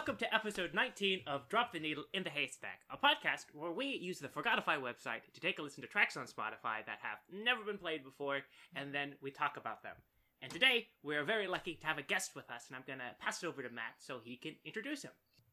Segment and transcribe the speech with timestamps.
[0.00, 3.84] welcome to episode 19 of Drop the Needle in the Haystack, a podcast where we
[3.84, 7.62] use the Forgotify website to take a listen to tracks on Spotify that have never
[7.62, 8.38] been played before,
[8.74, 9.94] and then we talk about them.
[10.40, 13.42] And today, we're very lucky to have a guest with us, and I'm gonna pass
[13.42, 15.10] it over to Matt so he can introduce him.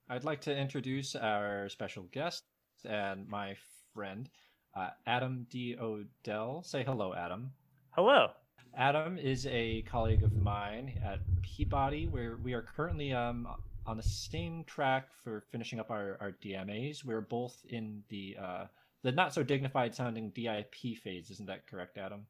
[0.08, 2.46] I'd like to introduce our special guest
[2.86, 3.58] and my
[3.94, 4.30] friend,
[4.74, 5.76] uh, Adam D.
[5.78, 6.64] Odell.
[6.64, 7.52] Say hello, Adam.
[7.90, 8.30] Hello.
[8.78, 13.46] Adam is a colleague of mine at Peabody, where we are currently um,
[13.88, 17.04] on the same track for finishing up our, our DMAs.
[17.06, 18.66] We're both in the uh,
[19.04, 21.30] the not so dignified sounding DIP phase.
[21.32, 22.26] Isn't that correct, Adam?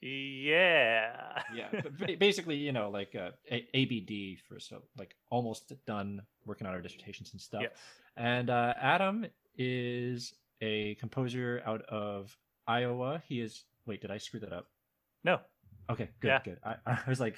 [0.00, 1.12] Yeah.
[1.54, 1.68] Yeah.
[1.72, 6.74] but basically, you know, like uh, a- ABD for so like almost done working on
[6.74, 7.62] our dissertations and stuff.
[7.62, 7.72] Yes.
[8.16, 13.22] And uh, Adam is a composer out of Iowa.
[13.28, 13.64] He is.
[13.86, 14.66] Wait, did I screw that up?
[15.24, 15.40] No.
[15.90, 16.40] Okay, good, Yeah.
[16.44, 16.58] good.
[16.64, 17.36] I, I was like,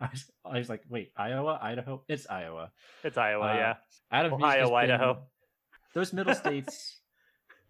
[0.04, 2.02] I was, I was like, wait, Iowa, Idaho?
[2.08, 2.70] It's Iowa.
[3.04, 3.74] It's Iowa, Uh, yeah.
[4.10, 5.22] Adam, music Ohio, has been- Idaho.
[5.94, 6.96] Those middle states.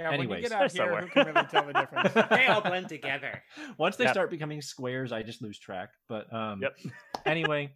[0.01, 0.49] Yeah, when you Anyways.
[0.49, 2.15] get out They're here, who can really tell the difference?
[2.31, 3.43] They all blend together.
[3.77, 4.15] Once they Yep.
[4.15, 5.91] start becoming squares, I just lose track.
[6.09, 6.79] But um, Yep.
[7.27, 7.75] anyway,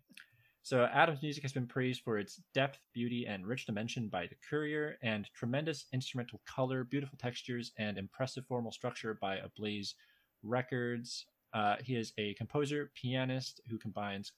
[0.63, 4.37] so Adam's music has been praised for its depth, beauty, and rich dimension by The
[4.49, 9.95] Courier, and tremendous instrumental color, beautiful textures, and impressive formal structure by Ablaze
[10.43, 11.27] Records.
[11.53, 14.33] Uh, he is a composer, pianist who combines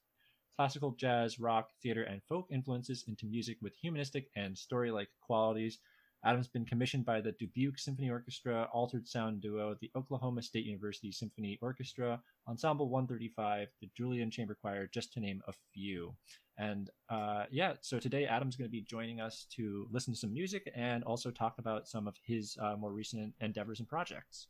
[0.57, 5.79] classical, jazz, rock, theater, and folk influences into music with humanistic and story-like qualities.
[6.25, 11.13] Adam's been commissioned by the Dubuque Symphony Orchestra, Altered Sound Duo, the Oklahoma State University
[11.13, 16.15] Symphony Orchestra, Ensemble 135, the Julien Chamber Choir, just to name a few.
[16.59, 20.33] And uh, yeah, so today Adam's going to be joining us to listen to some
[20.33, 24.49] music and also talk about some of his uh, more recent endeavors and projects.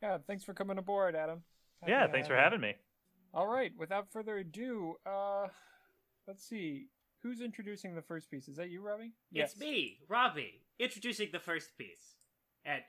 [0.00, 1.42] Yeah, thanks for coming aboard, Adam.
[1.80, 2.44] Happy Yeah, thanks for have you.
[2.44, 2.74] having me.
[3.34, 5.48] All right, without further ado, uh,
[6.28, 6.86] let's see.
[7.22, 8.48] Who's introducing the first piece?
[8.48, 9.12] Is that you, Robbie?
[9.32, 9.52] Yes.
[9.52, 12.16] It's me, Robbie, introducing the first piece.
[12.64, 12.82] And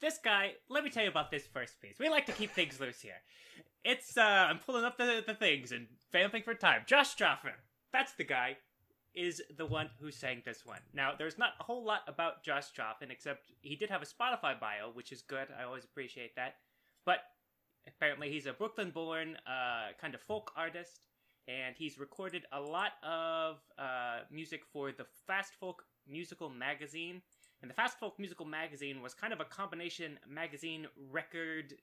[0.00, 1.96] this guy, let me tell you about this first piece.
[1.98, 3.20] We like to keep things loose here.
[3.84, 6.82] It's, uh, I'm pulling up the, the things and vamping for time.
[6.86, 7.52] Josh Joffen,
[7.92, 8.56] that's the guy,
[9.14, 10.80] is the one who sang this one.
[10.94, 14.58] Now, there's not a whole lot about Josh Joffen, except he did have a Spotify
[14.58, 15.48] bio, which is good.
[15.58, 16.54] I always appreciate that.
[17.04, 17.18] But
[17.86, 21.00] apparently, he's a Brooklyn born, uh, kind of folk artist
[21.48, 27.22] and he's recorded a lot of uh, music for the Fast Folk Musical Magazine.
[27.62, 31.74] And the Fast Folk Musical Magazine was kind of a combination magazine record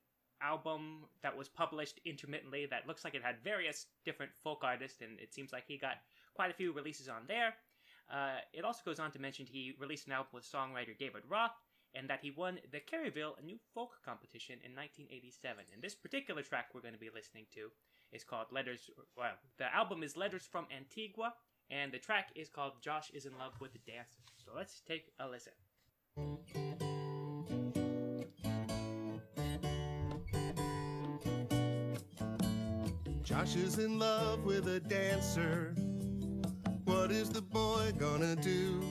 [0.42, 5.20] album that was published intermittently that looks like it had various different folk artists, and
[5.20, 5.96] it seems like he got
[6.34, 7.56] quite a few releases on there.
[8.12, 11.52] Uh, it also goes on to mention he released an album with songwriter David Roth,
[11.98, 15.66] and that he won the Kerrville New Folk Competition in 1987.
[15.74, 17.72] And this particular track we're going to be listening to
[18.12, 18.90] is called Letters.
[19.18, 21.34] Well, the album is Letters from Antigua,
[21.72, 24.20] and the track is called Josh is in Love with the Dancer.
[24.38, 25.54] So let's take a listen.
[33.24, 35.76] Josh is in love with a dancer.
[36.86, 38.82] What is the boy gonna do?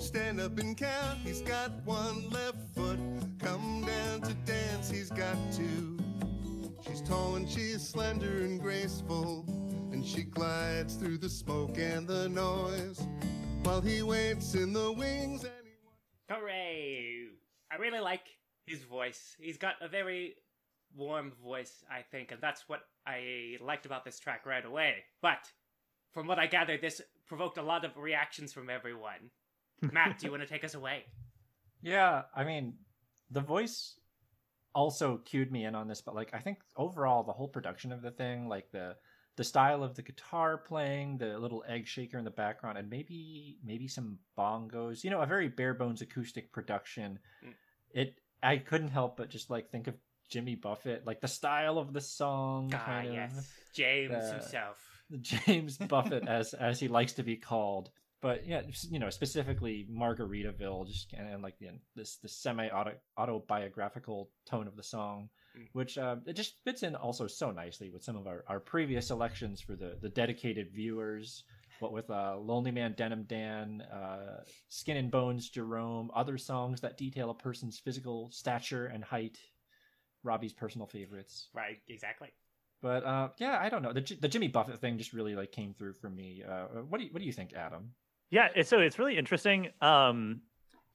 [0.00, 2.98] Stand up and count, he's got one left foot.
[3.38, 5.98] Come down to dance, he's got two.
[6.80, 9.44] She's tall and she's slender and graceful.
[9.92, 13.06] And she glides through the smoke and the noise.
[13.62, 17.26] While he waits in the wings and he Hooray!
[17.70, 18.26] I really like
[18.66, 19.36] his voice.
[19.38, 20.36] He's got a very
[20.96, 25.04] warm voice, I think, and that's what I liked about this track right away.
[25.20, 25.50] But
[26.12, 29.30] from what I gather, this provoked a lot of reactions from everyone.
[29.80, 31.04] Matt, do you want to take us away?
[31.82, 32.74] Yeah, I mean,
[33.30, 33.98] the voice
[34.74, 38.02] also cued me in on this, but like I think overall the whole production of
[38.02, 38.96] the thing, like the
[39.36, 43.56] the style of the guitar playing, the little egg shaker in the background, and maybe
[43.64, 47.18] maybe some bongos, you know, a very bare bones acoustic production.
[47.42, 47.54] Mm.
[47.92, 49.94] It I couldn't help but just like think of
[50.28, 53.50] Jimmy Buffett, like the style of the song, Ah, kind of yes.
[53.72, 55.02] James the- himself.
[55.22, 57.88] James Buffett as as he likes to be called.
[58.22, 62.68] But yeah, you know, specifically Margaritaville, just kind of like the, this the semi
[63.16, 65.66] autobiographical tone of the song, Mm.
[65.72, 69.08] which uh, it just fits in also so nicely with some of our, our previous
[69.08, 71.42] selections for the the dedicated viewers.
[71.80, 76.98] What with uh, Lonely Man Denim Dan, uh, Skin and Bones Jerome, other songs that
[76.98, 79.38] detail a person's physical stature and height,
[80.22, 81.48] Robbie's personal favorites.
[81.54, 82.28] Right, exactly.
[82.82, 83.92] But uh, yeah, I don't know.
[83.92, 86.44] The, the Jimmy Buffett thing just really like came through for me.
[86.48, 87.90] Uh, what do you what do you think, Adam?
[88.30, 89.72] Yeah, it- so it's really interesting.
[89.80, 90.42] Um,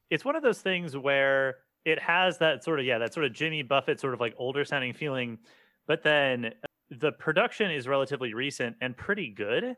[0.09, 3.33] it's one of those things where it has that sort of yeah, that sort of
[3.33, 5.39] Jimmy Buffett sort of like older sounding feeling,
[5.87, 6.53] but then
[6.89, 9.75] the production is relatively recent and pretty good.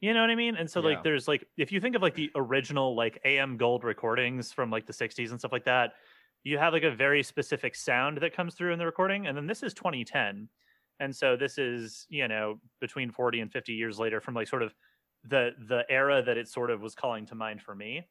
[0.00, 0.56] You know what I mean?
[0.56, 0.86] And so Yeah.
[0.88, 4.70] like there's like if you think of like the original like AM gold recordings from
[4.70, 5.94] like the 60s and stuff like that,
[6.44, 9.46] you have like a very specific sound that comes through in the recording and then
[9.46, 10.48] this is 2010.
[11.00, 14.62] And so this is, you know, between 40 and 50 years later from like sort
[14.62, 14.74] of
[15.24, 18.06] the the era that it sort of was calling to mind for me.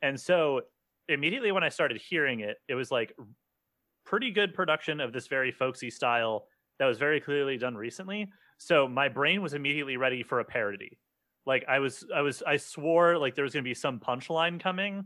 [0.00, 0.62] And so
[1.08, 3.14] immediately when I started hearing it, it was like
[4.04, 6.46] pretty good production of this very folksy style
[6.78, 8.28] that was very clearly done recently.
[8.58, 10.98] So my brain was immediately ready for a parody.
[11.44, 14.60] Like I was, I was, I swore like there was going to be some punchline
[14.60, 15.04] coming,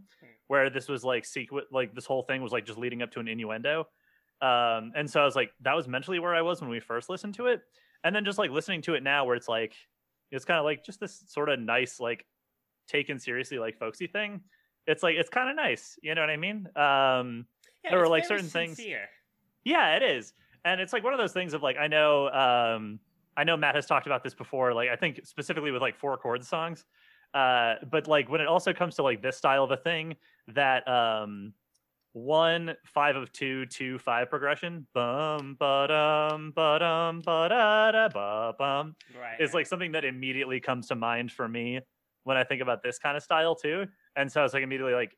[0.48, 3.20] where this was like sequ- like this whole thing was like just leading up to
[3.20, 3.88] an innuendo.
[4.42, 7.08] Um, and so I was like, that was mentally where I was when we first
[7.08, 7.62] listened to it,
[8.04, 9.74] and then just like listening to it now, where it's like,
[10.30, 12.26] it's kind of like just this sort of nice, like
[12.88, 14.40] taken seriously, like folksy thing.
[14.86, 16.68] It's like it's kind of nice, you know what I mean?
[16.76, 17.46] Um,
[17.84, 18.76] Yeah, There were, like, certain things-
[19.64, 20.32] yeah, it is.
[20.64, 22.98] And it's like one of those things of like I know um
[23.36, 26.16] I know Matt has talked about this before, like I think specifically with like four
[26.16, 26.84] chord songs.
[27.34, 30.16] Uh but like when it also comes to like this style of a thing,
[30.48, 31.52] that um
[32.16, 38.08] one five of two two five progression bum ba dum ba dum ba da da
[38.08, 39.38] ba bum Right.
[39.38, 41.80] is like something that immediately comes to mind for me
[42.24, 43.84] when I think about this kind of style too.
[44.16, 45.14] And so I was like immediately like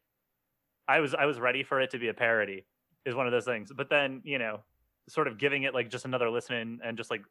[0.89, 2.67] I was I was ready for it to be a parody
[3.07, 3.71] is one of those things.
[3.75, 4.65] But then, you know,
[5.09, 7.23] sort of giving it like just another listen and just like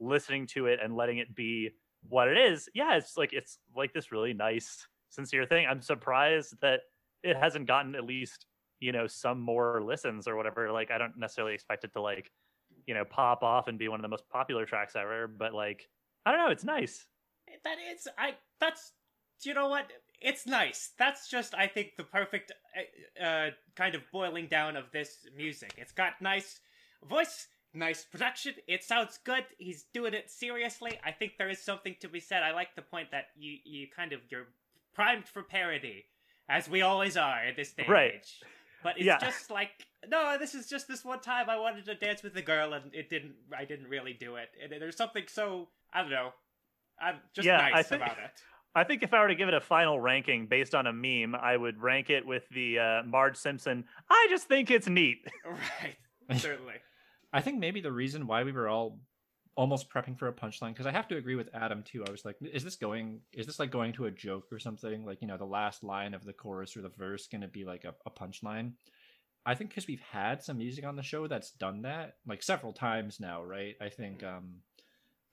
[0.00, 1.70] listening to it and letting it be
[2.08, 2.68] what it is.
[2.74, 5.64] Yeah, it's like it's like this really nice sincere thing.
[5.70, 6.80] I'm surprised that
[7.22, 8.46] it hasn't gotten at least,
[8.82, 10.72] you know, some more listens or whatever.
[10.72, 12.30] Like I don't necessarily expect it to like,
[12.86, 15.88] you know, pop off and be one of the most popular tracks ever, but like
[16.26, 17.06] I don't know, it's nice.
[17.64, 18.92] that is I that's
[19.44, 19.86] you know what?
[20.20, 20.90] It's nice.
[20.98, 22.52] That's just I think the perfect
[23.20, 25.74] uh, uh kind of boiling down of this music.
[25.78, 26.60] It's got nice
[27.08, 28.54] voice nice production.
[28.66, 29.44] It sounds good.
[29.58, 30.98] He's doing it seriously.
[31.04, 32.42] I think there is something to be said.
[32.42, 34.48] I like the point that you you kind of you're
[34.94, 36.04] primed for parody
[36.48, 37.88] as we always are at this stage.
[37.88, 38.26] Right.
[38.82, 39.18] Age but it's Yeah.
[39.18, 39.70] just like
[40.08, 42.94] no this is just this one time I wanted to dance with the girl and
[42.94, 46.30] it didn't I didn't really do it and there's something so I don't know
[47.00, 48.30] I'm just Yeah, I think- about it
[48.74, 51.34] I think if I were to give it a final ranking based on a meme,
[51.34, 53.84] I would rank it with the uh, Marge Simpson.
[54.08, 55.18] I just think it's neat.
[55.44, 55.96] Right.
[56.40, 56.76] Certainly.
[57.34, 58.98] I think maybe the reason why we were all
[59.54, 62.04] almost prepping for a punchline because I have to agree with Adam too.
[62.06, 63.20] I was like, is this going?
[63.32, 65.04] Is this like going to a joke or something?
[65.04, 67.64] Like you know, the last line of the chorus or the verse going to be
[67.64, 68.72] like a, a punchline?
[69.44, 72.72] I think because we've had some music on the show that's done that like several
[72.72, 73.74] times now, right?
[73.80, 74.60] I think um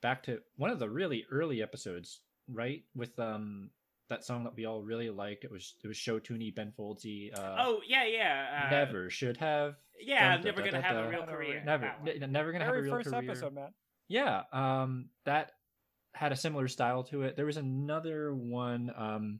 [0.01, 2.21] back to one of the really early episodes,
[2.51, 2.83] right?
[2.95, 3.69] With um
[4.09, 5.43] that song that we all really liked.
[5.43, 7.31] It was it was Show Tooney Ben Foldsy.
[7.37, 8.65] Uh, oh yeah, yeah.
[8.65, 9.75] Uh, never should have.
[10.01, 11.61] Yeah, I'm dun, never dun, gonna dun, have a real career.
[11.63, 13.29] Never, n- never gonna have a Very real first career.
[13.29, 13.73] episode, Matt.
[14.09, 15.51] Yeah, um, that
[16.13, 17.35] had a similar style to it.
[17.35, 19.39] There was another one, um,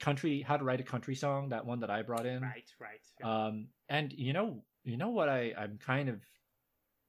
[0.00, 1.50] country, how to write a country song.
[1.50, 2.42] That one that I brought in.
[2.42, 3.00] Right, right.
[3.20, 3.46] yeah.
[3.46, 6.20] Um, and you know, you know what I I'm kind of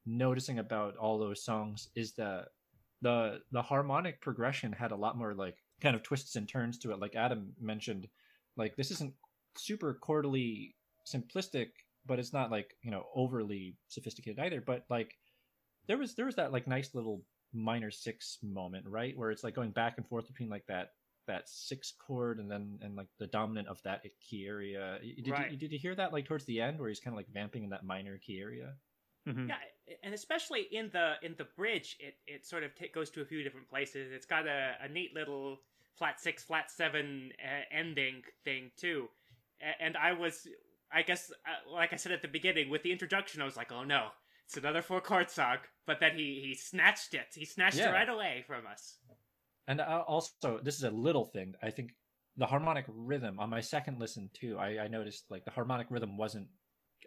[0.06, 2.50] noticing about all those songs is that
[3.02, 6.92] the the harmonic progression had a lot more like kind of twists and turns to
[6.92, 7.00] it.
[7.00, 8.08] Like Adam mentioned,
[8.58, 9.14] like this isn't
[9.58, 10.74] super chordally
[11.08, 11.68] simplistic,
[12.06, 14.62] but it's not like you know overly sophisticated either.
[14.62, 15.16] But like
[15.90, 19.56] there was there was that like nice little minor six moment, right, where it's like
[19.56, 20.92] going back and forth between like that
[21.28, 25.00] that six chord and then and like the dominant of that key area.
[25.02, 25.52] Did Right.
[25.52, 27.66] you did you hear that like towards the end where he's kind of like vamping
[27.66, 28.78] in that minor key area?
[29.28, 29.48] Mhm.
[29.48, 33.22] Yeah, and especially in the in the bridge, it it sort of t- goes to
[33.22, 34.12] a few different places.
[34.12, 35.64] It's got a, a neat little
[35.96, 39.10] flat six, flat seven uh, ending thing too.
[39.62, 40.48] And I was,
[40.92, 43.72] I guess, uh, like I said at the beginning, with the introduction, I was like,
[43.74, 44.12] oh no,
[44.50, 45.58] it's another four chord song.
[45.86, 47.28] But then he he snatched it.
[47.36, 47.90] He snatched Yeah.
[47.90, 48.98] it right away from us.
[49.68, 51.54] And uh, also, this is a little thing.
[51.62, 51.92] I think
[52.36, 54.58] the harmonic rhythm on my second listen too.
[54.58, 56.48] I, I noticed like the harmonic rhythm wasn't,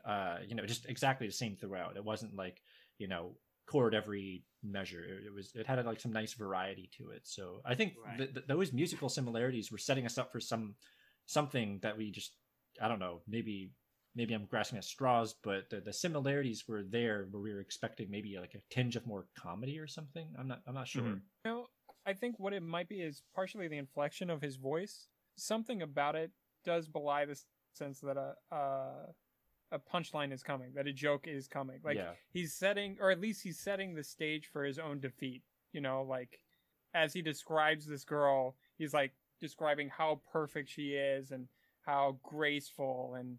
[0.04, 1.96] uh, you know, just exactly the same throughout.
[1.96, 2.62] It wasn't like
[2.98, 5.02] you know chord every measure.
[5.02, 7.22] It, it was it had like some nice variety to it.
[7.24, 8.18] So I think Right.
[8.18, 10.76] th- th- those musical similarities were setting us up for some
[11.26, 12.34] something that we just
[12.80, 13.72] I don't know maybe
[14.14, 18.10] maybe I'm grasping at straws, but the, the similarities were there where we were expecting
[18.10, 20.28] maybe like a tinge of more comedy or something.
[20.38, 21.02] I'm not I'm not sure.
[21.02, 21.20] Mhm.
[21.44, 21.66] You know,
[22.06, 25.08] I think what it might be is partially the inflection of his voice.
[25.36, 26.30] Something about it
[26.64, 27.40] does belie the
[27.72, 29.12] sense that a uh,
[29.70, 31.80] a punchline is coming, that a joke is coming.
[31.82, 32.12] Like yeah.
[32.30, 35.42] he's setting, or at least he's setting the stage for his own defeat.
[35.72, 36.38] You know, like
[36.94, 41.48] as he describes this girl, he's like describing how perfect she is and
[41.86, 43.38] how graceful and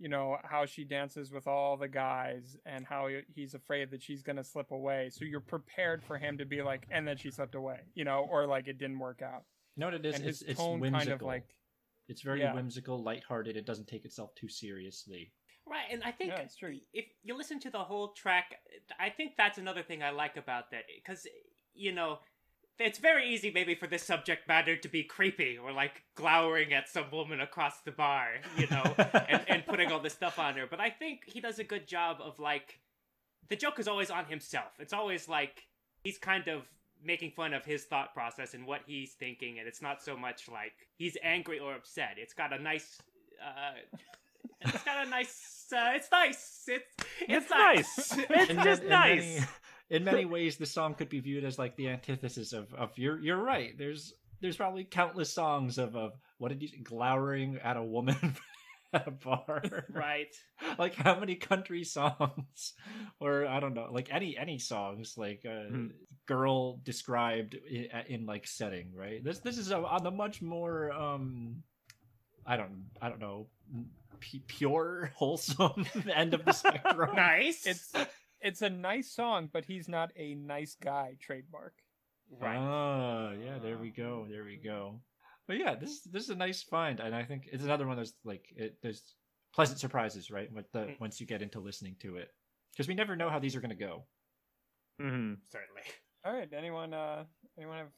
[0.00, 4.22] you know how she dances with all the guys and how he's afraid that she's
[4.22, 5.10] gonna slip away.
[5.12, 8.26] So you're prepared for him to be like, and then she slipped away, you know,
[8.30, 9.44] or like it didn't work out.
[9.76, 10.14] You know what it is?
[10.16, 11.06] and it's his it's tone whimsical.
[11.06, 11.54] kind of like
[12.08, 12.54] it's very yeah.
[12.54, 13.56] whimsical, lighthearted.
[13.56, 15.32] It doesn't take itself too seriously.
[15.66, 16.78] Right, and I think Yeah, true.
[16.92, 18.56] if you listen to the whole track,
[18.98, 21.26] I think that's another thing I like about that because
[21.74, 22.18] you know
[22.80, 26.88] it's very easy maybe for this subject matter to be creepy or like glowering at
[26.88, 28.82] some woman across the bar, you know,
[29.28, 30.66] and, and putting all this stuff on her.
[30.68, 32.80] But I think he does a good job of like
[33.48, 34.72] the joke is always on himself.
[34.78, 35.64] It's always like
[36.04, 36.62] he's kind of
[37.04, 40.48] making fun of his thought process and what he's thinking, and it's not so much
[40.48, 42.14] like he's angry or upset.
[42.16, 42.98] It's got a nice.
[43.44, 43.98] Uh,
[44.60, 45.66] it's got a nice.
[45.72, 46.64] Uh, it's nice.
[46.68, 46.84] It's
[47.20, 48.18] it's, It's nice.
[48.18, 49.44] It's In just nice.
[49.90, 52.96] Many, in many ways, the song could be viewed as like the antithesis of, of
[52.96, 53.76] you're you're right.
[53.76, 58.16] There's there's probably countless songs of, of what did you glowering at a woman
[58.92, 59.62] at a bar.
[59.90, 60.28] right.
[60.78, 62.72] like how many country songs
[63.20, 65.86] or i don't know like any any songs like uh Hmm.
[66.26, 70.90] girl described in, in like setting right this this is a, on the much more
[70.92, 71.62] um
[72.46, 73.46] i don't i don't know
[74.18, 77.66] p- pure wholesome end of the spectrum Nice.
[77.66, 77.92] it's
[78.40, 81.74] it's a nice song, but he's not a nice guy trademark.
[82.40, 82.56] right.
[82.58, 84.26] Ah, yeah, there we go.
[84.30, 85.00] There we go.
[85.46, 88.12] But yeah, this this is a nice find, and I think it's another one that's
[88.24, 89.02] like it, there's
[89.54, 90.50] pleasant surprises, right?
[90.52, 91.00] With the Mm.
[91.00, 92.28] once you get into listening to it,
[92.72, 94.04] because we never know how these are going to go.
[95.00, 95.82] hmm Certainly.
[96.24, 97.24] All right, anyone uh
[97.58, 97.88] anyone have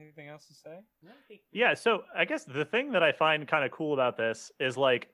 [0.00, 0.78] anything else to say?
[1.02, 3.94] No, I think- Yeah, so I guess the thing that I find kind of cool
[3.94, 5.08] about this is like,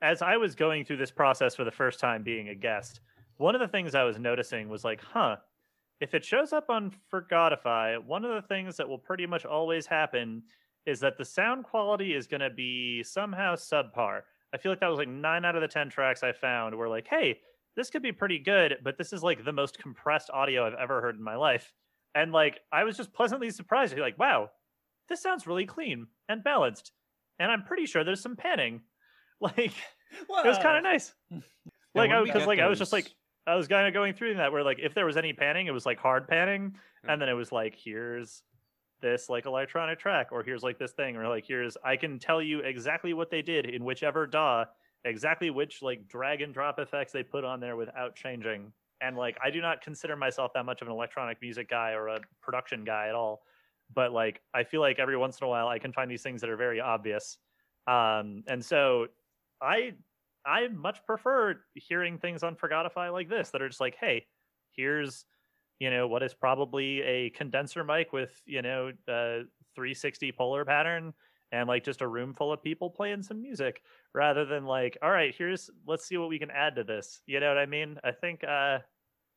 [0.00, 3.00] as I was going through this process for the first time being a guest,
[3.36, 5.36] one of the things I was noticing was like, huh,
[6.00, 9.86] if it shows up on Forgotify, one of the things that will pretty much always
[9.86, 10.42] happen
[10.84, 14.22] is that the sound quality is going to be somehow subpar.
[14.52, 16.88] I feel like that was like nine out of the 10 tracks I found were
[16.88, 17.38] like, hey,
[17.76, 21.00] this could be pretty good, but this is like the most compressed audio I've ever
[21.00, 21.72] heard in my life.
[22.14, 23.96] And like, I was just pleasantly surprised.
[23.96, 24.50] Like, wow,
[25.08, 26.92] this sounds really clean and balanced.
[27.38, 28.80] And I'm pretty sure there's some panning.
[29.40, 31.12] Like, it was kind of nice.
[31.96, 33.12] like, I because get like I was just like,
[33.46, 35.72] I was kind of going through that where like if there was any panning, it
[35.72, 38.42] was like hard panning, and then it was like here's
[39.00, 42.40] this like electronic track, or here's like this thing, or like here's I can tell
[42.40, 44.64] you exactly what they did in whichever DAW,
[45.04, 48.72] exactly which like drag and drop effects they put on there without changing.
[49.00, 52.08] And like I do not consider myself that much of an electronic music guy or
[52.08, 53.42] a production guy at all,
[53.92, 56.40] but like I feel like every once in a while I can find these things
[56.42, 57.38] that are very obvious.
[57.88, 59.08] Um, and so
[59.60, 59.94] I
[60.44, 64.26] I much prefer hearing things on Forgotify like this that are just like, hey,
[64.76, 65.24] here's
[65.78, 69.42] you know what is probably a condenser mic with you know a
[69.74, 71.12] 360 polar pattern
[71.50, 73.82] and like just a room full of people playing some music
[74.14, 77.22] rather than like all right here's let's see what we can add to this.
[77.26, 77.98] You know what i mean?
[78.04, 78.78] I think uh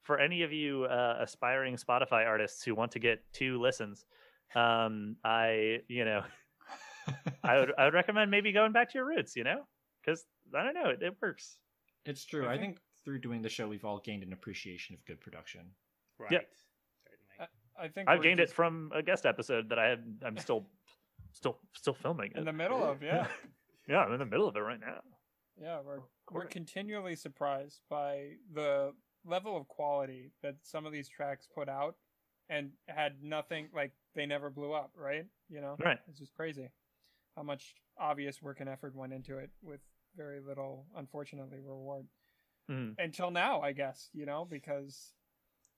[0.04, 4.06] for any of you uh, aspiring spotify artists who want to get two listens
[4.54, 6.22] um i you know
[7.44, 9.66] i would i would recommend maybe going back to your roots you know?
[10.06, 11.58] Because i don't know it, it works
[12.06, 12.46] It's true.
[12.46, 15.22] I I think- think through doing the show, we've all gained an appreciation of good
[15.22, 15.62] production.
[16.18, 16.32] Right.
[16.32, 16.40] Yeah.
[17.38, 17.50] Certainly.
[17.80, 20.66] I think i've we're gained it from a guest episode that i had i'm still
[21.32, 23.28] still still filming in the middle of, yeah.
[23.88, 25.02] yeah i'm in the middle of it right now
[25.62, 26.00] Yeah, we're
[26.32, 28.94] we're continually surprised by the
[29.26, 31.96] level of quality that some of these tracks put out
[32.50, 35.26] and had nothing like they never blew up, right?
[35.50, 35.76] You know?
[35.84, 35.98] Right.
[36.08, 36.70] It's just crazy
[37.36, 39.80] how much obvious work and effort went into it with
[40.16, 42.08] very little unfortunately reward.
[42.70, 42.96] Mhm.
[42.98, 45.14] Until now, I guess, you know, because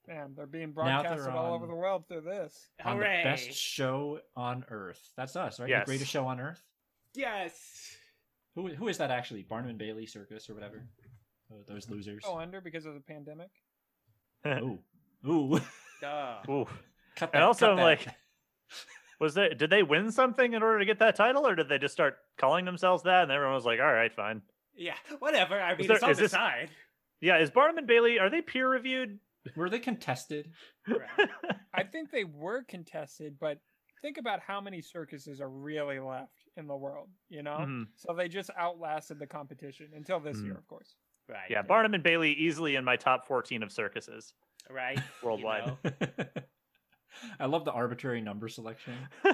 [0.08, 2.70] man, they're being Now they're broadcasted all over the world through this.
[2.84, 3.24] On Hooray!
[3.24, 5.12] the best show on earth.
[5.18, 5.70] That's us, right?
[5.70, 5.82] Yes.
[5.82, 6.64] The greatest show on earth.
[7.14, 7.98] Yes.
[8.56, 9.44] Who who is that actually?
[9.44, 10.88] Barnum and Bailey Circus or whatever.
[11.52, 12.24] Oh, those losers.
[12.24, 13.52] Go under because of the pandemic.
[14.48, 14.80] Ooh.
[15.28, 15.60] Ooh.
[16.02, 16.38] Duh.
[16.50, 16.66] Ooh.
[17.16, 17.36] cut that.
[17.36, 17.84] And also, cut that.
[17.84, 18.08] like,
[19.20, 21.78] was they did they win something in order to get that title, or did they
[21.78, 23.24] just start calling themselves that?
[23.24, 24.42] And everyone was like, "All right, fine."
[24.76, 24.96] Yeah.
[25.20, 25.60] Whatever.
[25.60, 26.70] I mean, there- it's on the this- side.
[27.20, 29.20] Yeah, is Barnum and Bailey are they peer reviewed?
[29.56, 30.52] were they contested?
[30.88, 31.30] Right.
[31.74, 33.60] I think they were contested, but
[34.02, 37.58] think about how many circuses are really left in the world, you know?
[37.60, 37.88] Mhm.
[37.96, 40.58] So they just outlasted the competition until this year, Mhm.
[40.58, 40.96] of course.
[41.30, 41.50] Right.
[41.50, 44.34] Yeah, Barnum and Bailey easily in my top fourteen of circuses.
[44.70, 44.98] Right.
[44.98, 45.66] you Worldwide.
[45.66, 45.78] know.
[47.40, 48.94] I love the arbitrary number selection.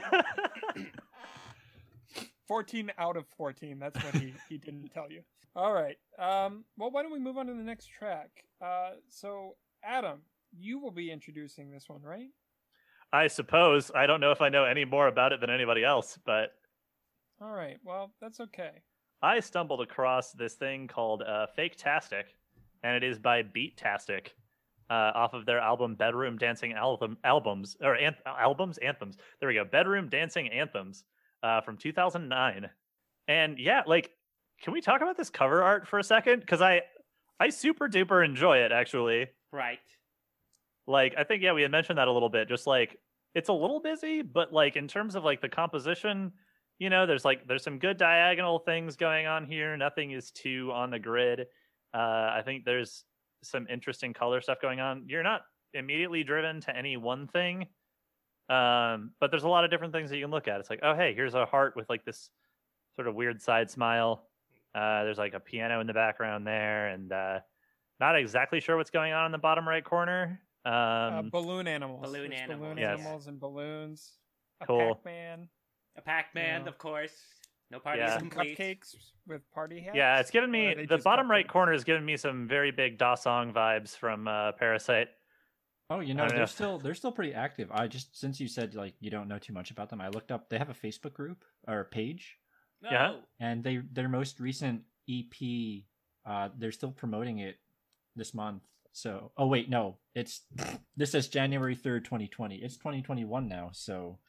[2.48, 3.80] 14 out of 14.
[3.80, 5.22] That's what he, he didn't tell you.
[5.56, 5.98] All right.
[6.20, 8.30] Um, well, why don't we move on to the next track?
[8.62, 10.20] Uh, so, Adam,
[10.58, 12.30] you will be introducing this one, right?
[13.12, 16.18] I suppose I don't know if I know any more about it than anybody else,
[16.26, 16.54] but
[17.42, 17.78] All right.
[17.84, 18.82] Well, that's okay.
[19.22, 22.36] I stumbled across this thing called uh, Fake Tastic,
[22.84, 24.30] and it is by Beatastic,
[24.90, 29.18] uh, off of their album Bedroom Dancing album albums or anth- albums anthems.
[29.40, 31.04] There we go, Bedroom Dancing Anthems
[31.42, 32.70] uh, from 2009.
[33.28, 34.12] And yeah, like,
[34.62, 36.40] can we talk about this cover art for a second?
[36.40, 36.82] Because I
[37.40, 39.28] I super duper enjoy it actually.
[39.52, 39.80] Right.
[40.86, 42.50] Like, I think yeah, we had mentioned that a little bit.
[42.50, 42.98] Just like
[43.36, 46.32] it's a little busy, but like in terms of like the composition,
[46.80, 49.76] you know, there's like there's some good diagonal things going on here.
[49.78, 51.48] Nothing is too on the grid.
[51.94, 53.06] Uh, I think there's
[53.44, 55.04] some interesting color stuff going on.
[55.08, 55.42] You're not
[55.74, 57.68] immediately driven to any one thing,
[58.50, 60.60] um, but there's a lot of different things that you can look at.
[60.60, 62.30] It's like, oh hey, here's a heart with like this
[62.96, 64.28] sort of weird side smile.
[64.76, 67.40] Uh, there's like a piano in the background there, and uh,
[68.00, 70.42] not exactly sure what's going on in the bottom right corner.
[70.66, 72.02] Um, uh, balloon animals.
[72.02, 73.00] balloon There's animals, Balloon yes.
[73.00, 74.14] animals and balloons.
[74.62, 74.96] A Cool.
[74.96, 75.48] Pac-Man.
[75.98, 76.68] A Pac-Man, Yeah.
[76.70, 77.14] of course.
[77.74, 78.20] No party Yeah.
[78.20, 78.58] Some complete.
[78.58, 78.96] cupcakes
[79.28, 79.96] with party hats.
[79.96, 83.00] Yeah, it's given me the just bottom right corner is giving me some very big
[83.00, 85.08] Da Song vibes from uh, Parasite.
[85.90, 86.46] Oh, you know, they're know.
[86.46, 87.70] still they're still pretty active.
[87.72, 90.32] I just since you said like you don't know too much about them, I looked
[90.32, 90.50] up.
[90.50, 92.38] They have a Facebook group or page,
[92.84, 92.90] No.
[92.92, 93.14] Yeah.
[93.40, 95.84] and they their most recent EP,
[96.26, 97.56] uh, they're still promoting it
[98.16, 98.62] this month.
[98.92, 100.42] So, oh wait, no, it's
[100.96, 102.58] this is January third, twenty twenty.
[102.58, 103.72] It's twenty twenty one now.
[103.74, 104.20] So,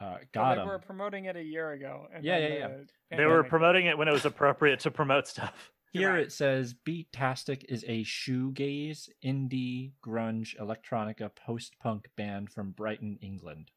[0.00, 0.68] uh, Well, got they them.
[0.68, 2.06] were promoting it a year ago.
[2.14, 2.68] And Yeah, then yeah, yeah.
[3.10, 5.72] the They were promoting it when it was appropriate to promote stuff.
[5.92, 6.20] Here Right.
[6.24, 13.70] it says Beatastic is a shoegaze, indie, grunge, electronica, post-punk band from Brighton, England.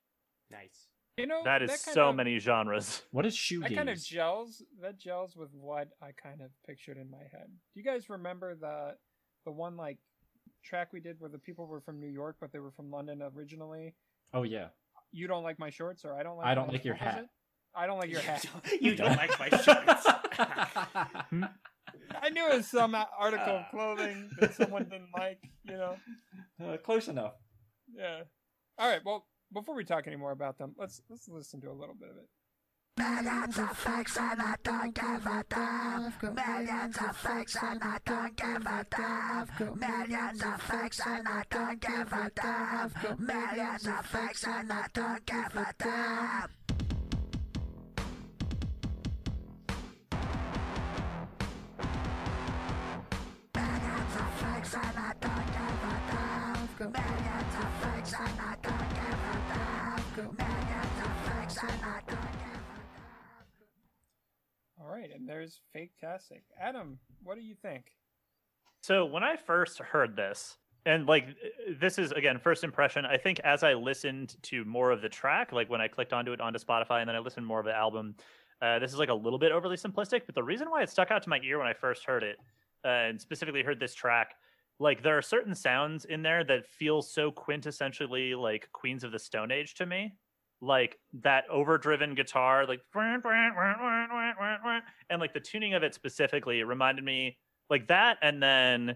[0.52, 0.88] Nice.
[1.18, 3.04] You know, That is kind so of- many genres.
[3.12, 3.62] What is shoegaze?
[3.70, 4.64] That kind of gels.
[4.82, 7.48] That gels with what I kind of pictured in my head.
[7.48, 8.98] Do you guys remember the
[9.46, 9.98] the one like
[10.64, 13.22] track we did where the people were from New York but they were from London
[13.22, 13.96] originally?
[14.34, 14.68] oh yeah.
[15.12, 16.48] You don't like my shorts, or I don't like.
[16.48, 17.26] I don't my- like your hat.
[17.76, 18.46] I don't like your hat.
[18.82, 20.06] you don't like my shorts.
[22.22, 25.40] I knew it was some article of clothing that someone didn't like.
[25.64, 25.96] You know.
[26.64, 27.34] Uh, close enough.
[27.96, 28.22] Yeah.
[28.78, 29.02] All right.
[29.06, 32.10] Well, before we talk any more about them, let's let's listen to a little bit
[32.10, 32.28] of it.
[33.00, 36.14] Millions of fakes and I don't give a damn.
[36.36, 39.48] Millions of fakes and I don't give a damn.
[39.80, 42.92] Millions of fakes and I don't give a damn.
[43.18, 46.50] Millions of fakes and I don't give a damn.
[53.56, 56.68] Millions of fakes and I don't give a damn.
[56.80, 60.36] Millions of fakes and I don't give a damn.
[60.36, 62.09] Millions of fakes and I
[64.90, 66.42] All right, and there's Fake Tastic.
[66.60, 67.92] Adam, what do you think?
[68.82, 71.28] So when I first heard this, and like
[71.80, 75.52] this is again first impression, I think as I listened to more of the track,
[75.52, 77.76] like when I clicked onto it onto Spotify, and then I listened more of the
[77.76, 78.16] album,
[78.64, 80.22] uh, this is like a little bit overly simplistic.
[80.26, 82.38] But the reason why it stuck out to my ear when I first heard it,
[82.84, 84.34] uh, and specifically heard this track,
[84.80, 89.20] like there are certain sounds in there that feel so quintessentially like Queens of the
[89.20, 90.16] Stone Age to me.
[90.62, 92.82] Like that overdriven guitar, like
[95.10, 97.38] and like the tuning of it specifically it reminded me
[97.70, 98.96] like that and then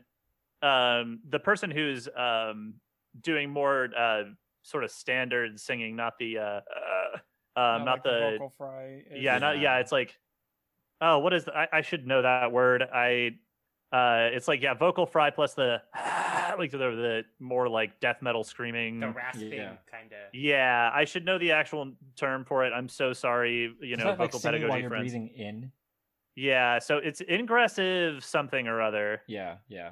[0.61, 2.75] um the person who's um
[3.21, 4.23] doing more uh
[4.63, 6.59] sort of standard singing not the uh, uh
[7.59, 9.03] um not like the, vocal fry.
[9.13, 10.17] yeah not yeah it's like
[11.01, 13.31] oh what is the, I, I should know that word i
[13.91, 15.81] uh it's like yeah vocal fry plus the
[16.59, 19.73] like the, the more like death metal screaming the rasping Yeah.
[19.89, 20.33] kind of.
[20.33, 24.19] yeah i should know the actual term for it i'm so sorry you know that
[24.19, 25.71] like vocal while pedagogy you're friends breathing in?
[26.35, 29.91] yeah so it's ingressive something or other Yeah, yeah.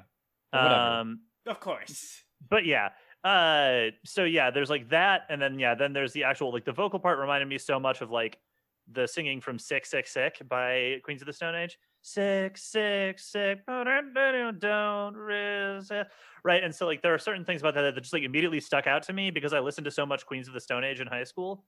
[0.52, 2.22] Um Of course.
[2.50, 2.90] but yeah
[3.24, 6.72] uh so yeah there's like that and then yeah then there's the actual like the
[6.72, 8.38] vocal part reminded me so much of like
[8.90, 13.60] the singing from sick sick sick by queens of the stone age sick sick sick
[14.58, 16.10] don't resist
[16.44, 18.88] right and so like there are certain things about that that just like immediately stuck
[18.88, 21.06] out to me because i listened to so much queens of the stone age in
[21.06, 21.64] high school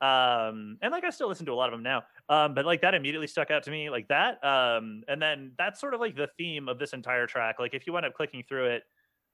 [0.00, 2.82] um and like i still listen to a lot of them now um but like
[2.82, 6.16] that immediately stuck out to me like that um and then that's sort of like
[6.16, 8.82] the theme of this entire track like if you wind up clicking through it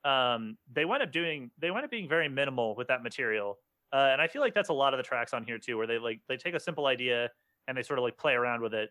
[0.04, 3.58] um they wind up doing they wind up being very minimal with that material
[3.92, 5.86] uh, and i feel like that's a lot of the tracks on here too where
[5.86, 7.28] they like they take a simple idea
[7.66, 8.90] and they sort of like play around with it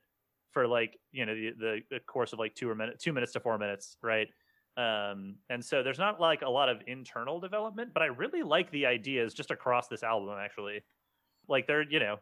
[0.52, 3.34] for like you know the, the, the course of like two or minute two minutes
[3.34, 4.28] to four minutes right
[4.78, 8.72] um and so there's not like a lot of internal development but i really like
[8.72, 10.82] the ideas just across this album actually
[11.48, 12.16] like they're you know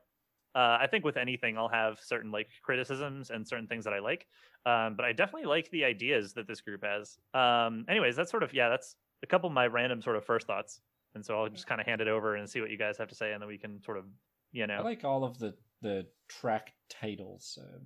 [0.55, 3.99] uh, i think with anything i'll have certain like criticisms and certain things that i
[3.99, 4.25] like
[4.65, 8.43] um, but i definitely like the ideas that this group has um anyways that's sort
[8.43, 10.81] of yeah that's a couple of my random sort of first thoughts
[11.13, 13.07] and so i'll just kind of hand it over and see what you guys have
[13.07, 14.05] to say and then we can sort of
[14.51, 17.57] you know I like all of the the track titles.
[17.61, 17.81] Um,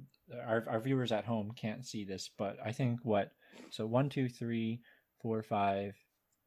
[0.46, 3.32] our our viewers at home can't see this, but I think what
[3.70, 4.82] so one, two, three,
[5.22, 5.96] four, five,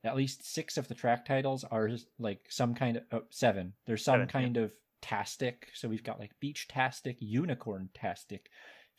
[0.04, 3.74] at least six of the track titles are like some kind of oh, seven.
[3.86, 4.40] There's some Seven, yeah.
[4.40, 5.68] kind of tastic.
[5.74, 8.50] So we've got like beach tastic, unicorn tastic,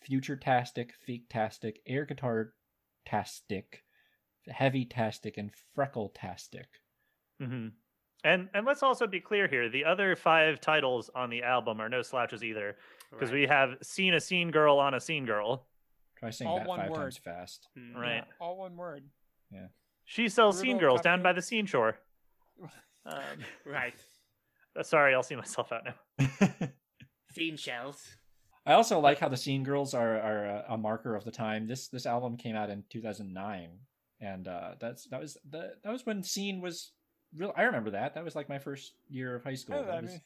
[0.02, 2.54] future tastic, fake tastic, air guitar
[3.06, 3.84] tastic,
[4.48, 6.68] heavy tastic, and freckle tastic.
[7.40, 7.68] hmm
[8.24, 11.90] And and let's also be clear here: the other five titles on the album are
[11.90, 12.78] no slouches either,
[13.12, 13.41] because Right.
[13.41, 15.65] we have "Seen a Scene Girl" on a Scene Girl.
[16.17, 16.98] Try saying All that one five word.
[16.98, 17.67] times fast.
[17.78, 17.96] Mm.
[17.96, 18.15] Right.
[18.15, 19.04] Yeah, all one word.
[19.52, 19.67] Yeah.
[20.06, 21.98] She sells scene Brutal girls down by the scene shore.
[23.06, 23.22] Um,
[23.65, 23.93] Right.
[24.76, 26.28] uh, sorry, I'll see myself out now.
[27.32, 28.04] Scene shells.
[28.65, 31.67] I also like how the scene girls are are a, a marker of the time.
[31.67, 33.70] This this album came out in 2009,
[34.20, 36.91] and uh, that's that was the that was when scene was
[37.34, 37.54] real.
[37.56, 38.15] I remember that.
[38.15, 39.78] That was like my first year of high school.
[39.78, 40.22] Yeah, that I was, mean,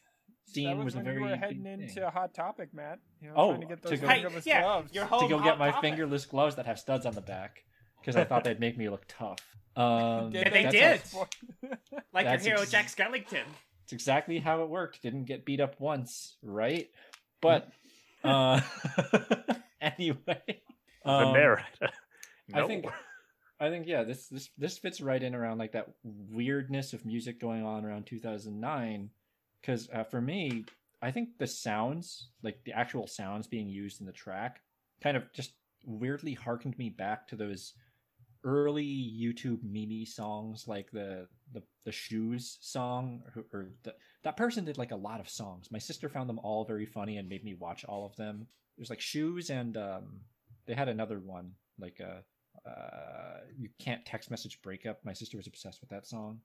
[0.46, 1.80] scene that was, was, a very you were heading thing.
[1.82, 2.98] into a hot topic, Matt.
[3.20, 4.94] You know, Oh, trying to get to those go- Hey, fingerless yeah, gloves.
[4.94, 5.90] your to go hot get my topic.
[5.90, 7.64] fingerless gloves that have studs on the back
[8.00, 9.38] because I thought they'd make me look tough.
[9.74, 11.26] Um, Yeah, they that's how-
[11.62, 11.78] did.
[12.12, 13.44] Like your hero ex- Jack Skellington.
[13.84, 15.00] It's exactly how it worked.
[15.00, 16.90] Didn't get beat up once, right?
[17.40, 17.68] But
[18.24, 18.60] uh
[19.80, 20.42] anyway.
[21.04, 21.64] the um, narrator.
[22.52, 22.84] I think
[23.60, 27.40] I think yeah, this this this fits right in around like that weirdness of music
[27.40, 29.10] going on around 2009
[29.62, 30.64] cuz uh, for me,
[31.00, 34.60] I think the sounds, like the actual sounds being used in the track
[35.02, 37.74] kind of just weirdly harkened me back to those
[38.44, 43.22] early YouTube meme songs like the the, the shoes song
[43.52, 43.94] or, the,
[44.24, 45.70] that person did like a lot of songs.
[45.70, 48.46] My sister found them all very funny and made me watch all of them.
[48.76, 50.20] There's like shoes and um
[50.66, 52.24] they had another one like a
[52.68, 55.04] uh you can't text message breakup.
[55.04, 56.40] My sister was obsessed with that song.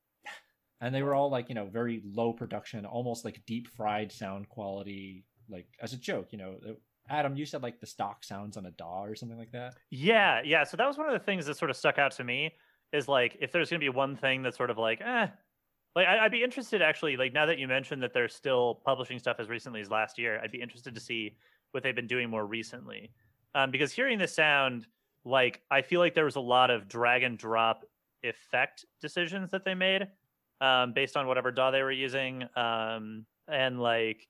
[0.80, 4.48] And they were all like, you know, very low production, almost like deep fried sound
[4.50, 6.58] quality like as a joke, you know.
[7.10, 9.76] Adam, you said like the stock sounds on a DAW or something like that.
[9.90, 10.64] Yeah, yeah.
[10.64, 12.54] So that was one of the things that sort of stuck out to me
[12.92, 15.28] is like if there's going to be one thing that's sort of like, eh,
[15.96, 19.20] like I, I'd be interested actually, like now that you mentioned that they're still publishing
[19.20, 21.38] stuff as recently as last year, I'd be interested to see
[21.72, 23.12] what they've been doing more recently.
[23.56, 24.86] Um, because hearing the sound,
[25.24, 27.86] like I feel like there was a lot of drag and drop
[28.24, 30.08] effect decisions that they made
[30.62, 32.44] um, based on whatever DAW they were using.
[32.56, 34.28] Um, and like,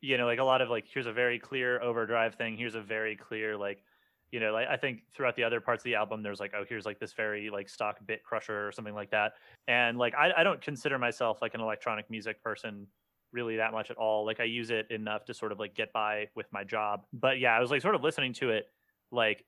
[0.00, 2.56] you know, like a lot of like, here's a very clear overdrive thing.
[2.56, 3.82] Here's a very clear, like,
[4.30, 6.64] you know, like I think throughout the other parts of the album, there's like, oh,
[6.68, 9.34] here's like this very like stock bit crusher or something like that.
[9.68, 12.86] And like, I, I don't consider myself like an electronic music person
[13.32, 14.24] really that much at all.
[14.24, 17.04] Like I use it enough to sort of like get by with my job.
[17.12, 18.66] But yeah, I was like sort of listening to it.
[19.10, 19.44] Like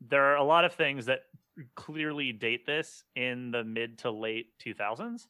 [0.00, 1.20] there are a lot of things that
[1.74, 5.26] clearly date this in the mid to late 2000s.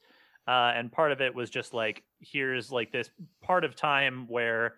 [0.48, 3.10] Uh, and part of it was just like, here's like this
[3.42, 4.76] part of time where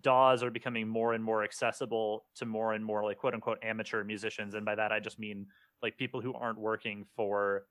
[0.00, 4.02] DAWs are becoming more and more accessible to more and more like quote unquote amateur
[4.02, 4.54] musicians.
[4.54, 5.46] And by that, I just mean
[5.84, 7.64] like people who aren't working for,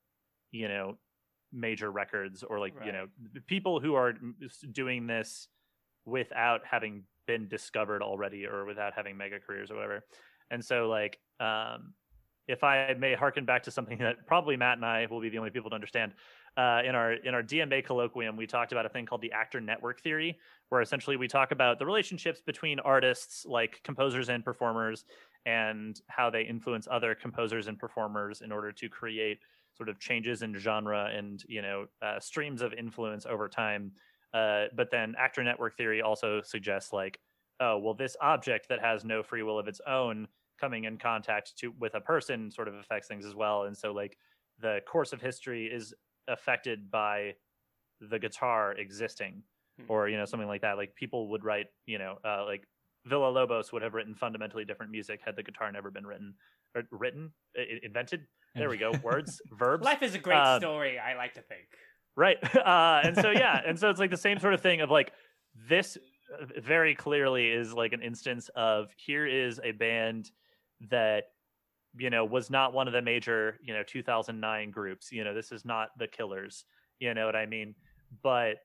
[0.51, 0.97] you know,
[1.51, 3.08] major records or like, you know,
[3.45, 4.13] people who are
[4.71, 5.49] doing this
[6.06, 10.06] without having been discovered already or without having mega careers or whatever.
[10.49, 11.93] And so like, um,
[12.47, 15.38] if I may harken back to something that probably Matt and I will be the
[15.38, 16.13] only people to understand,
[16.56, 19.60] uh, in our in our DMA colloquium, we talked about a thing called the actor
[19.60, 20.38] network theory,
[20.70, 25.06] where essentially we talk about the relationships between artists, like composers and performers,
[25.46, 29.39] and how they influence other composers and performers in order to create
[29.76, 33.92] sort of changes in genre and you know uh, streams of influence over time.
[34.34, 37.20] Uh, but then actor network theory also suggests like,
[37.62, 40.28] oh well, this object that has no free will of its own
[40.60, 43.92] coming in contact to with a person sort of affects things as well, and so
[43.92, 44.20] like
[44.60, 45.96] the course of history is
[46.28, 47.34] affected by
[48.02, 49.44] the guitar existing
[49.80, 49.86] Hmm.
[49.90, 52.68] or you know something like that like people would write you know uh, like
[53.08, 56.36] villa lobos would have written fundamentally different music had the guitar never been written
[56.76, 57.32] or written
[57.82, 58.22] invented
[58.54, 61.66] there we go words verbs Life is a great Um, story, I like to think.
[62.16, 64.92] right uh and so yeah and so it's like the same sort of thing of
[64.92, 65.12] like
[65.68, 65.98] this
[66.40, 70.30] uh, very clearly is like an instance of here is a band
[70.92, 71.32] that
[71.97, 75.51] you know was not one of the major you know 2009 groups you know this
[75.51, 76.65] is not the killers
[76.99, 77.75] you know what i mean?
[78.21, 78.58] But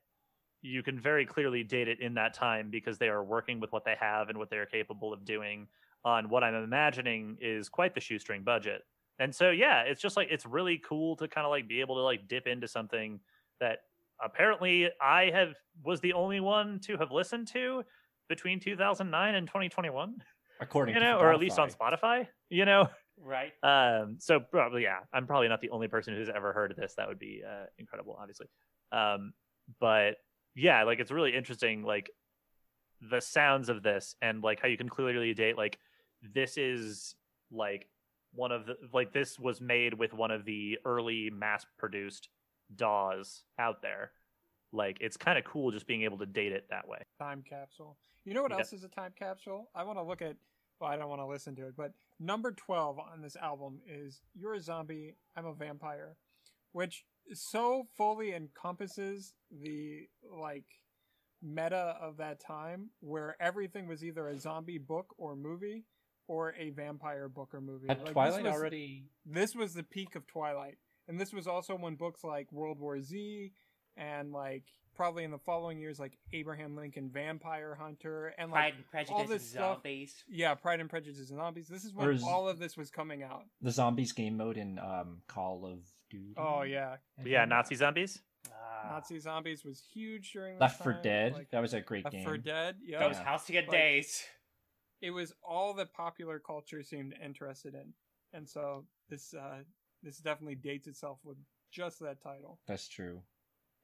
[0.61, 3.85] you can very clearly date it in that time because they are working with what
[3.85, 5.67] they have and what they are capable of doing
[6.05, 8.83] on what i'm imagining is quite the shoestring budget.
[9.19, 11.95] And so yeah it's just like it's really cool to kind of like be able
[11.95, 13.19] to like dip into something
[13.59, 13.79] that
[14.23, 17.83] apparently i have was the only one to have listened to
[18.27, 20.15] between 2009 and 2021
[20.61, 22.87] according to you to know or at least on spotify you know
[23.23, 23.51] Right?
[23.63, 26.93] um so probably yeah i'm probably not the only person who's ever heard of this
[26.95, 28.47] that would be uh, incredible obviously
[28.91, 29.33] um
[29.79, 30.15] but
[30.55, 32.09] yeah like it's really interesting like
[33.11, 35.77] the sounds of this and like how you can clearly date like
[36.33, 37.15] this is
[37.51, 37.87] like
[38.33, 42.29] one of the like this was made with one of the early mass produced
[42.75, 44.11] DAWs out there.
[44.71, 46.99] Like it's kind of cool just being able to date it that way.
[47.17, 47.97] time capsule.
[48.25, 48.57] You know what Yeah.
[48.59, 49.69] else is a time capsule?
[49.73, 50.35] I want to look at.
[50.79, 54.21] Well, I don't want to listen to it, but number twelve on this album is
[54.35, 56.15] "You're a Zombie, I'm a Vampire,"
[56.71, 60.65] which so fully encompasses the like
[61.41, 65.85] meta of that time, where everything was either a zombie book or movie
[66.27, 67.87] or a vampire book or movie.
[67.87, 69.05] Like, this Twilight was- already?
[69.25, 70.77] this was the peak of Twilight.
[71.07, 73.51] And this was also when books like World War Z
[73.97, 74.65] and like
[74.99, 79.21] probably in the following years like Abraham Lincoln Vampire Hunter and like Pride and Prejudice
[79.21, 80.23] and this stuff- zombies.
[80.27, 81.69] yeah, Pride and Prejudice and Zombies.
[81.69, 83.45] This is when Or is- all of this was coming out.
[83.61, 86.33] The zombies game mode in um, Call of Duty.
[86.35, 86.97] Oh yeah.
[87.23, 87.45] Yeah.
[87.45, 88.21] Nazi zombies.
[88.51, 91.33] Ah, Nazi Zombies was huge during that Left for time, Dead.
[91.33, 92.25] Like, that was a great Left game.
[92.25, 92.75] for Dead.
[92.83, 92.99] Yeah.
[92.99, 93.23] those Yeah.
[93.23, 94.23] halcyon Like- days.
[95.01, 97.93] It was all that popular culture seemed interested in.
[98.33, 99.63] And so this uh
[100.03, 101.37] this definitely dates itself with
[101.71, 102.59] just that title.
[102.67, 103.21] That's true.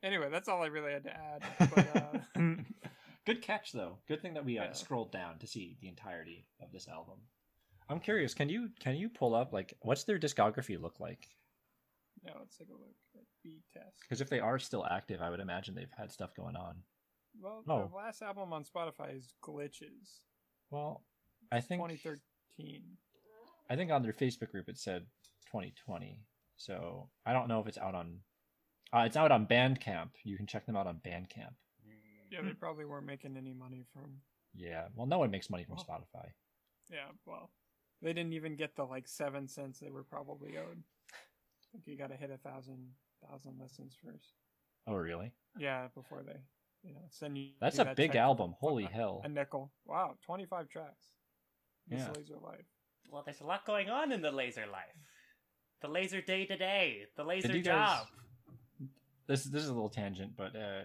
[0.06, 1.44] Anyway, that's all I really had to add.
[1.76, 2.52] But, uh,
[3.26, 3.98] Good catch, though.
[4.08, 4.72] Good thing that we uh, Yeah.
[4.74, 7.16] scrolled down to see the entirety of this album.
[7.90, 8.36] I'm curious.
[8.36, 11.28] Can you can you pull up like what's their discography look like?
[12.24, 12.82] yeah, let's take a look
[13.16, 14.00] at beat test.
[14.02, 16.76] Because if they are still active, I would imagine they've had stuff going on.
[17.40, 17.88] Well, Oh.
[17.88, 20.22] the last album on Spotify is Glitches,
[20.72, 21.04] Well,
[21.52, 22.84] I think 2013.
[23.70, 25.06] I think on their Facebook group it said
[25.48, 26.20] 2020.
[26.58, 28.20] So I don't know if it's out on.
[28.96, 30.10] Uh, it's out on Bandcamp.
[30.24, 31.54] You can check them out on Bandcamp.
[32.32, 34.12] Yeah, they probably weren't making any money from.
[34.56, 34.86] Yeah.
[34.96, 35.86] Well, no one makes money from Well.
[35.86, 36.28] Spotify.
[36.92, 37.50] Yeah, well,
[38.02, 40.84] they didn't even get the like seven cents they were probably owed.
[41.12, 42.90] I think you got to hit a thousand
[43.28, 44.34] thousand listens first.
[44.88, 45.32] Oh, really?
[45.58, 46.38] Yeah, before they,
[46.84, 47.50] you know, send you.
[47.60, 48.52] That's a that big album.
[48.60, 49.22] for Holy a- hell.
[49.24, 49.72] A nickel.
[49.86, 51.08] Wow, twenty five tracks.
[51.88, 52.12] This Yeah.
[52.16, 52.66] laser life.
[53.10, 54.96] Well, there's a lot going on in the laser life.
[55.82, 57.06] The laser day to day.
[57.18, 58.08] The laser you guys- job.
[59.28, 60.84] This this is a little tangent, but uh,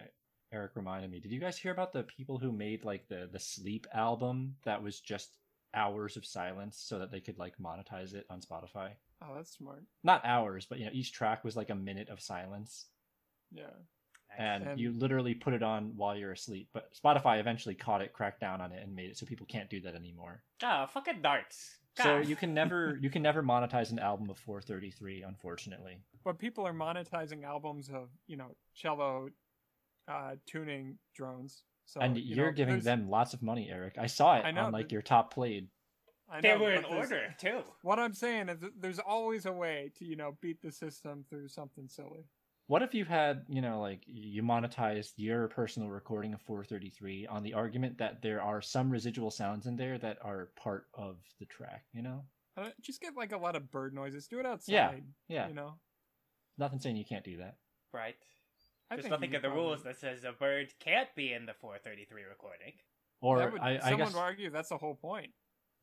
[0.53, 1.20] Eric reminded me.
[1.20, 4.83] Did you guys hear about the people who made like the the sleep album that
[4.83, 5.31] was just
[5.74, 8.90] hours of silence so that they could like monetize it on Spotify?
[9.22, 9.85] Oh, that's smart.
[10.03, 12.87] Not hours, but you know each track was like a minute of silence,
[13.53, 13.70] Yeah.
[14.38, 16.70] and And- you literally put it on while you're asleep.
[16.72, 19.68] But Spotify eventually caught it, cracked down on it, and made it so people can't
[19.68, 20.42] do that anymore.
[20.62, 21.76] Oh, fucking darts.
[21.96, 25.98] So you can never you can never monetize an album of 433, unfortunately.
[26.24, 29.28] But people are monetizing albums of you know cello
[30.09, 31.62] uh, tuning drones.
[31.87, 33.96] So and you you're know, giving there's- them lots of money, Eric.
[33.98, 35.68] I saw it I know, on like but- your top played.
[36.33, 37.64] I They know, were in order, too.
[37.83, 41.48] What I'm saying is, there's always a way to you know beat the system through
[41.48, 42.24] something silly.
[42.68, 47.42] What if you had, you know, like you monetized your personal recording of 433 on
[47.42, 51.46] the argument that there are some residual sounds in there that are part of the
[51.46, 52.22] track, you know?
[52.56, 54.28] Uh, just get like a lot of bird noises.
[54.28, 54.72] Do it outside.
[54.72, 54.92] Yeah,
[55.26, 55.48] Yeah.
[55.48, 55.74] You know.
[56.60, 57.56] Nothing saying you can't do that.
[57.92, 58.14] Right.
[58.90, 61.54] I There's nothing in the could rules that says a bird can't be in the
[61.54, 62.72] 433 recording.
[63.22, 65.30] Or would- I, I someone guess would argue that's the whole point.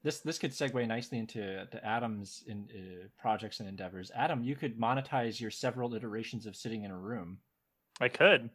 [0.03, 4.11] this this could segue nicely into to Adam's in, uh, projects and endeavors.
[4.15, 7.39] Adam, you could monetize your several iterations of sitting in a room.
[7.99, 8.49] I could.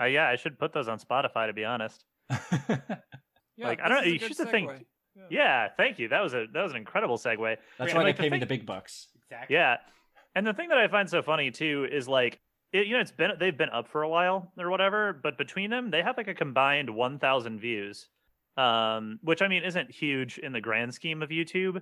[0.00, 2.04] Uh, yeah, I should put those on Spotify to be honest.
[3.56, 4.84] Yeah, Like, I don't- is a you good should think- segue.
[5.28, 6.08] Yeah, thank you.
[6.08, 7.56] That was a that was an incredible segue.
[7.78, 9.08] That's Yeah, why like, they the pay me thing- the big bucks.
[9.16, 9.54] Exactly.
[9.56, 9.76] Yeah,
[10.34, 12.38] and the thing that I find so funny too is like,
[12.72, 15.70] it, you know, it's been they've been up for a while or whatever, but between
[15.70, 18.08] them, they have like a combined 1,000 views,
[18.56, 21.80] um, which I mean isn't huge in the grand scheme of YouTube,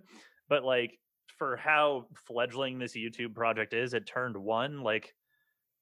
[0.49, 0.99] but like
[1.37, 5.15] for how fledgling this YouTube project is, it turned one like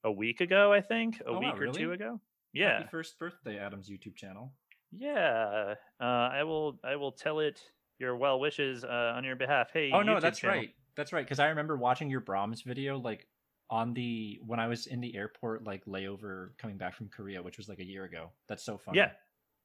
[0.05, 2.21] a week ago, I think, a Oh, wow, week or two ago.
[2.53, 4.53] Yeah, Happy first birthday, Adam's YouTube channel.
[4.93, 5.75] yeah.
[6.01, 7.61] Uh, I will I will tell it
[7.99, 9.69] your well wishes uh, on your behalf.
[9.73, 10.57] Hey, Oh no, YouTube that's channel.
[10.59, 10.71] right.
[10.97, 11.25] That's right.
[11.25, 13.27] Because I remember watching your Brahms video, like
[13.71, 17.59] on the when I was in the airport, like layover coming back from Korea, which
[17.59, 18.31] was like a year ago.
[18.49, 18.99] That's so funny.
[18.99, 19.11] Yeah.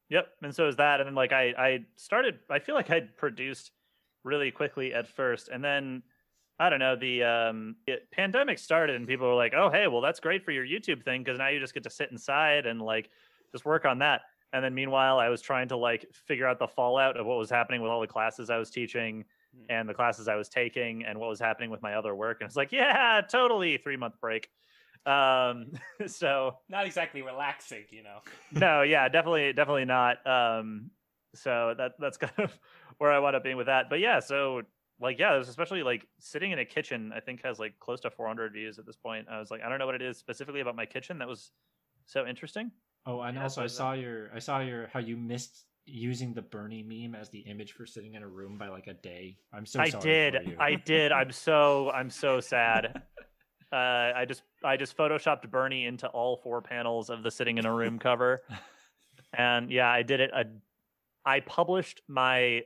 [0.09, 0.27] Yep.
[0.43, 0.99] And so is that.
[0.99, 3.71] And then like I I started I feel like I'd produced
[4.23, 5.49] really quickly at first.
[5.49, 6.03] And then
[6.59, 10.01] I don't know, the um it, pandemic started and people were like, "Oh, hey, well
[10.01, 12.81] that's great for your YouTube thing because now you just get to sit inside and
[12.81, 13.09] like
[13.51, 14.21] just work on that."
[14.53, 17.49] And then meanwhile, I was trying to like figure out the fallout of what was
[17.49, 19.23] happening with all the classes I was teaching
[19.55, 19.65] Hmm.
[19.69, 22.41] and the classes I was taking and what was happening with my other work.
[22.41, 24.49] And it's like, yeah, totally 3-month break.
[25.05, 25.71] Um
[26.07, 28.19] so Not exactly relaxing, you know.
[28.51, 30.25] no, yeah, definitely, definitely not.
[30.27, 30.91] Um,
[31.33, 32.59] so that that's kind of
[32.97, 33.89] where I wound up being with that.
[33.89, 34.63] But yeah, so
[34.99, 37.11] like yeah, there's especially like sitting in a kitchen.
[37.13, 39.27] I think has like close to 400 views at this point.
[39.29, 41.51] I was like, I don't know what it is specifically about my kitchen that was
[42.05, 42.71] so interesting.
[43.05, 46.34] Oh, and Yeah, also I so saw your I saw your how you missed using
[46.34, 49.38] the Bernie meme as the image for sitting in a room by like a day.
[49.54, 49.93] I'm so sorry.
[49.93, 50.56] I did.
[50.60, 51.12] I did.
[51.12, 53.04] I'm so I'm so sad.
[53.71, 53.75] Uh,
[54.15, 57.73] I just I just photoshopped Bernie into all four panels of the sitting in a
[57.73, 58.41] room cover,
[59.34, 60.32] and yeah, I did it.
[60.34, 60.45] A,
[61.25, 62.63] I published my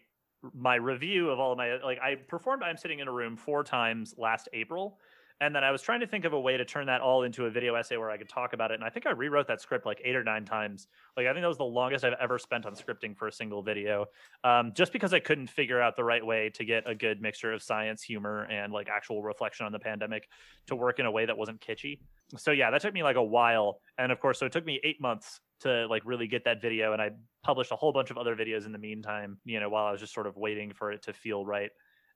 [0.53, 3.63] my review of all of my like I performed I'm sitting in a room four
[3.63, 4.97] times last April,
[5.41, 7.45] and then I was trying to think of a way to turn that all into
[7.45, 8.75] a video essay where I could talk about it.
[8.75, 10.87] And I think I rewrote that script like eight or nine times.
[11.17, 13.61] Like I think that was the longest I've ever spent on scripting for a single
[13.61, 14.05] video,
[14.45, 17.51] um, just because I couldn't figure out the right way to get a good mixture
[17.51, 20.29] of science, humor, and like actual reflection on the pandemic
[20.67, 21.99] to work in a way that wasn't kitschy.
[22.37, 24.79] So yeah, that took me like a while, and of course, so it took me
[24.83, 27.11] eight months to like really get that video, and I
[27.43, 29.37] published a whole bunch of other videos in the meantime.
[29.43, 31.71] You know, while I was just sort of waiting for it to feel right,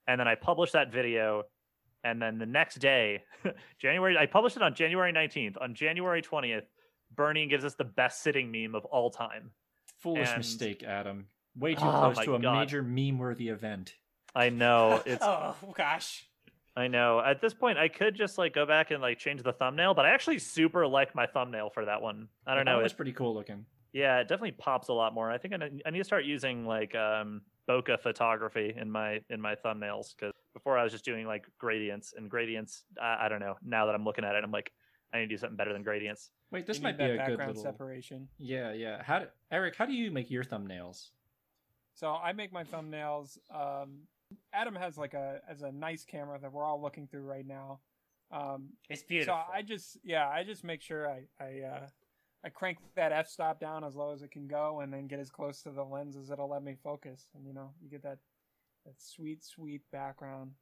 [0.06, 1.44] and then I published that video
[2.04, 3.22] and then the next day,
[3.78, 5.56] January, I published it on January 19th.
[5.60, 6.64] On January 20th,
[7.14, 9.50] Bernie gives us the best sitting meme of all time.
[9.98, 11.26] Foolish and- mistake, Adam.
[11.56, 12.60] Way too Oh close to a God.
[12.60, 13.94] major meme-worthy event.
[14.34, 16.24] I know it's oh gosh.
[16.76, 17.20] I know.
[17.20, 20.06] At this point, I could just like go back and like change the thumbnail, but
[20.06, 22.28] I actually super like my thumbnail for that one.
[22.46, 22.82] I don't That know.
[22.82, 23.66] was It, pretty cool looking.
[23.92, 25.28] yeah, it definitely pops a lot more.
[25.30, 29.20] I think I need, I need to start using like um bokeh photography in my
[29.28, 32.84] in my thumbnails because before I was just doing like gradients and gradients.
[33.00, 33.56] I, I don't know.
[33.64, 34.72] Now that I'm looking at it, I'm like,
[35.12, 36.30] I need to do something better than gradients.
[36.50, 37.62] Wait, this You might be that a good background little.
[37.62, 38.28] separation.
[38.38, 39.02] Yeah, yeah.
[39.02, 39.76] How do, Eric?
[39.76, 41.10] How do you make your thumbnails?
[41.94, 43.38] So I make my thumbnails.
[43.54, 44.02] Um,
[44.52, 47.80] Adam has like a as a nice camera that we're all looking through right now.
[48.30, 49.34] Um, It's beautiful.
[49.34, 51.86] So I just yeah, I just make sure I I uh,
[52.44, 55.18] I crank that f stop down as low as it can go, and then get
[55.18, 57.28] as close to the lens as it'll let me focus.
[57.34, 58.18] And you know, you get that
[58.86, 60.52] that sweet sweet background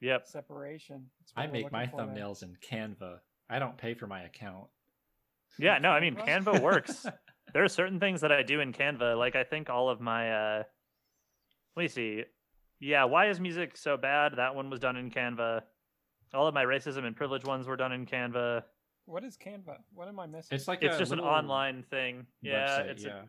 [0.00, 0.26] Yep.
[0.28, 1.06] separation.
[1.36, 2.14] I make my looking for there.
[2.14, 3.18] thumbnails in Canva.
[3.50, 4.66] I don't pay for my account.
[5.58, 6.44] Yeah, no, I mean Canva?
[6.54, 7.06] Canva works.
[7.52, 9.16] there are certain things that I do in Canva.
[9.18, 10.62] Like I think all of my uh
[11.76, 12.24] let me see.
[12.80, 14.34] Yeah, why is music so bad?
[14.36, 15.62] That one was done in Canva.
[16.34, 18.62] All of my racism and privilege ones were done in Canva.
[19.06, 19.78] What is Canva?
[19.94, 20.54] What am I missing?
[20.54, 22.26] It's like It's a just an online thing.
[22.42, 23.22] Yeah, website, it's a- yeah.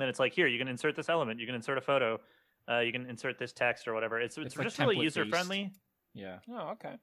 [0.00, 2.20] and it's like here you can insert this element, you can insert a photo,
[2.70, 4.20] uh, you can insert this text or whatever.
[4.20, 5.72] It's it's, It's like just really user friendly.
[6.14, 6.38] yeah.
[6.50, 6.94] oh, okay.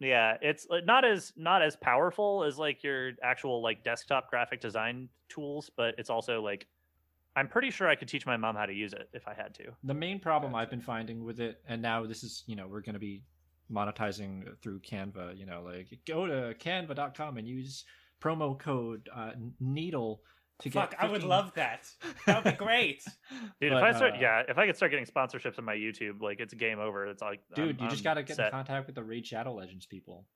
[0.00, 5.08] Yeah, it's not as not as powerful as like your actual like desktop graphic design
[5.28, 6.66] tools, but it's also like
[7.36, 9.54] I'm pretty sure I could teach my mom how to use it if I had
[9.54, 9.64] to.
[9.84, 12.82] The main problem I've been finding with it, and now this is, you know, we're
[12.82, 13.22] going to be
[13.72, 15.38] monetizing through Canva.
[15.38, 17.84] You know, like go to canva.com and use
[18.20, 20.20] promo code uh, Needle
[20.62, 21.02] to Fuck, get.
[21.02, 21.86] I would love that.
[22.26, 23.02] That would be great.
[23.60, 25.74] Dude, But, if I start, uh, yeah, if I could start getting sponsorships on my
[25.76, 27.06] YouTube, like it's game over.
[27.06, 28.46] It's like, Dude, I'm- you just I'm got to get set.
[28.46, 30.26] in contact with the Raid Shadow Legends people.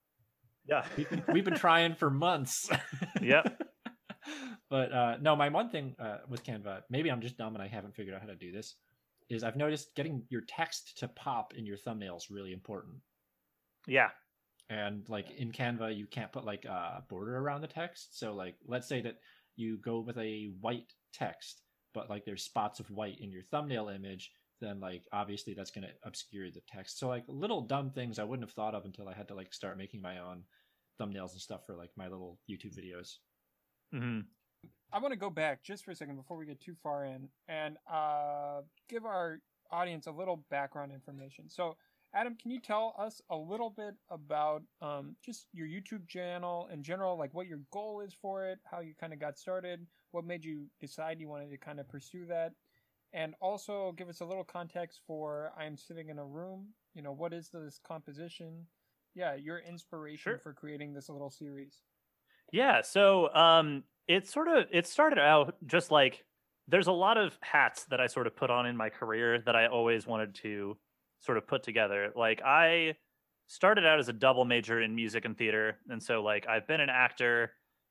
[0.68, 2.68] Yeah, We've been, we've been trying for months.
[3.22, 3.62] Yep.
[4.70, 7.68] but uh, no, my one thing uh, with Canva, maybe I'm just dumb and I
[7.68, 8.74] haven't figured out how to do this,
[9.30, 12.96] is I've noticed getting your text to pop in your thumbnail is really important.
[13.86, 14.08] yeah,
[14.68, 18.18] And like in Canva, you can't put like a border around the text.
[18.18, 19.16] So like, let's say that
[19.56, 21.62] you go with a white text,
[21.94, 24.30] but like there's spots of white in your thumbnail image.
[24.60, 26.98] Then like obviously that's going to obscure the text.
[26.98, 29.52] So like little dumb things I wouldn't have thought of until I had to like
[29.52, 30.44] start making my own
[31.00, 33.16] thumbnails and stuff for like my little YouTube videos.
[33.92, 34.20] hmm
[34.92, 37.28] I want to go back just for a second before we get too far in
[37.48, 39.40] and uh, give our
[39.70, 41.48] audience a little background information.
[41.48, 41.76] So,
[42.16, 46.82] Adam, can you tell us a little bit about um, just your YouTube channel in
[46.82, 50.24] general, like what your goal is for it, how you kind of got started, what
[50.24, 52.52] made you decide you wanted to kind of pursue that,
[53.12, 56.68] and also give us a little context for I am sitting in a room.
[56.94, 58.64] You know, what is this composition?
[59.14, 60.38] Yeah, your inspiration Sure.
[60.38, 61.82] for creating this little series.
[62.50, 62.80] yeah.
[62.80, 66.24] So, um, it sort of it started out just like
[66.68, 69.54] there's a lot of hats that I sort of put on in my career that
[69.54, 70.78] I always wanted to
[71.26, 72.12] sort of put together.
[72.16, 72.94] Like I
[73.48, 76.80] started out as a double major in music and theater, and so like I've been
[76.80, 77.50] an actor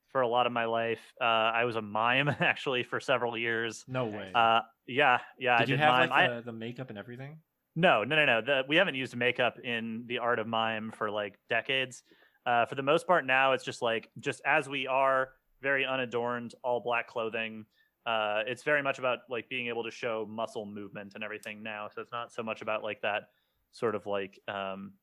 [0.10, 1.02] for a lot of my life.
[1.20, 3.84] Uh, I was a mime actually for several years.
[3.88, 4.32] No way.
[4.34, 5.56] Uh, yeah, yeah.
[5.56, 6.10] I did you have mime.
[6.10, 7.38] like I- the, the makeup and everything?
[7.76, 8.42] No, no, no, no.
[8.42, 12.04] The, we haven't used makeup in the art of mime for like decades.
[12.46, 15.30] Uh, for the most part, now it's just like just as we are,
[15.62, 17.66] very unadorned, all black clothing.
[18.06, 21.90] Uh, it's very much about like being able to show muscle movement and everything now.
[21.94, 23.30] So it's not so much about like that
[23.72, 24.94] sort of like um,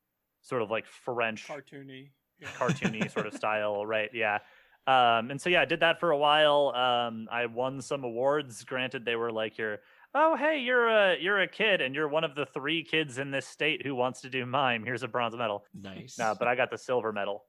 [0.41, 2.09] sort of like French Cartoony.
[2.39, 2.47] Yeah.
[2.57, 4.09] cartoony sort of style, right?
[4.13, 4.39] Yeah.
[4.85, 6.73] Um, and so yeah, I did that for a while.
[6.75, 8.63] Um, I won some awards.
[8.63, 9.79] Granted, they were like your,
[10.13, 13.31] oh hey, you're a you're a kid and you're one of the three kids in
[13.31, 14.83] this state who wants to do mime.
[14.83, 15.65] Here's a bronze medal.
[15.73, 16.17] Nice.
[16.17, 17.45] No, but I got the silver medal.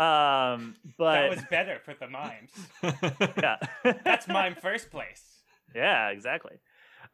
[0.00, 2.52] Um, but that was better for the mimes.
[3.36, 3.56] yeah,
[4.02, 5.22] That's mime first place.
[5.74, 6.56] Yeah, exactly.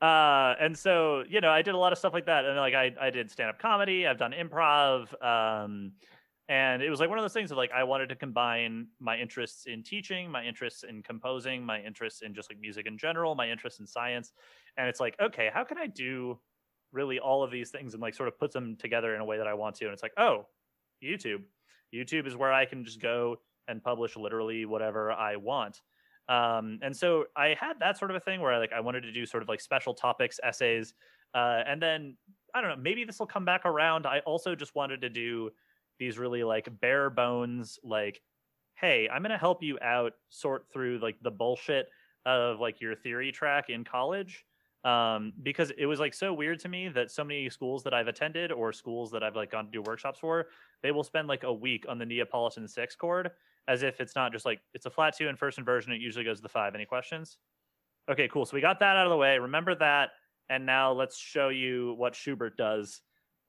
[0.01, 2.75] uh, and so you know, I did a lot of stuff like that, and like
[2.75, 4.07] I I did stand up comedy.
[4.07, 5.13] I've done improv.
[5.21, 5.93] Um,
[6.49, 9.19] and it was like one of those things of like I wanted to combine my
[9.19, 13.35] interests in teaching, my interests in composing, my interests in just like music in general,
[13.35, 14.33] my interest in science,
[14.77, 16.39] and it's like okay, how can I do
[16.93, 19.39] really all of these things and like sort of put them together in a way
[19.39, 19.87] that I want to?
[19.87, 20.47] And it's like oh,
[21.03, 21.43] YouTube.
[21.95, 23.37] YouTube is where I can just go
[23.69, 25.83] and publish literally whatever I want.
[26.29, 29.03] Um, and so I had that sort of a thing where I like I wanted
[29.03, 30.95] to do sort of like special topics, essays,
[31.35, 32.17] uh, and then
[32.55, 34.07] I don't know, maybe this will come back around.
[34.07, 35.51] I also just wanted to do
[35.99, 38.21] these really like bare bones, like,
[38.75, 41.89] hey, I'm gonna help you out sort through like the bullshit
[42.25, 44.46] of like your theory track in college.
[44.87, 48.07] Um, because it was like so weird to me that so many schools that I've
[48.07, 50.47] attended or schools that I've like gone to do workshops for,
[50.81, 53.33] they will spend like a week on the Neapolitan six chord
[53.67, 55.93] as if it's not just like it's a flat two in first inversion.
[55.93, 56.77] It usually goes to the five.
[56.77, 57.39] Any questions?
[58.09, 58.47] Okay, cool.
[58.47, 59.37] So we got that out of the way.
[59.41, 60.11] Remember that.
[60.49, 63.01] And now let's show you what Schubert does,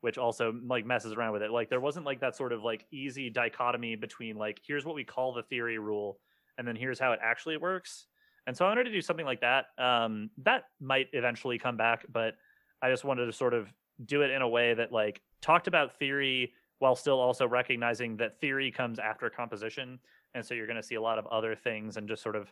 [0.01, 1.51] which also like messes around with it.
[1.51, 5.03] Like there wasn't like that sort of like easy dichotomy between like here's what we
[5.03, 6.17] call the theory rule,
[6.57, 8.07] and then here's how it actually works.
[8.47, 9.65] And so I wanted to do something like that.
[9.77, 12.35] Um, that might eventually come back, but
[12.81, 13.71] I just wanted to sort of
[14.05, 18.39] do it in a way that like talked about theory while still also recognizing that
[18.39, 19.99] theory comes after composition.
[20.33, 22.51] And so you're going to see a lot of other things and just sort of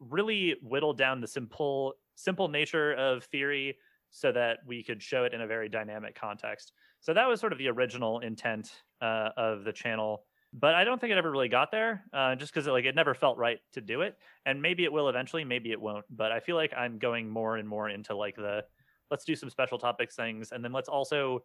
[0.00, 3.76] really whittle down the simple simple nature of theory
[4.10, 6.72] so that we could show it in a very dynamic context.
[7.00, 8.72] So that was sort of the original intent
[9.02, 10.24] uh, of the channel
[10.56, 13.12] but I don't think it ever really got there, uh, just because like it never
[13.12, 14.16] felt right to do it.
[14.46, 16.04] And maybe it will eventually, maybe it won't.
[16.08, 18.64] But I feel like I'm going more and more into like the
[19.10, 21.44] let's do some special topics things, and then let's also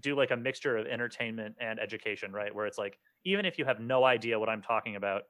[0.00, 2.54] do like a mixture of entertainment and education, right?
[2.54, 5.22] Where it's like even if you have no idea what I'm talking about,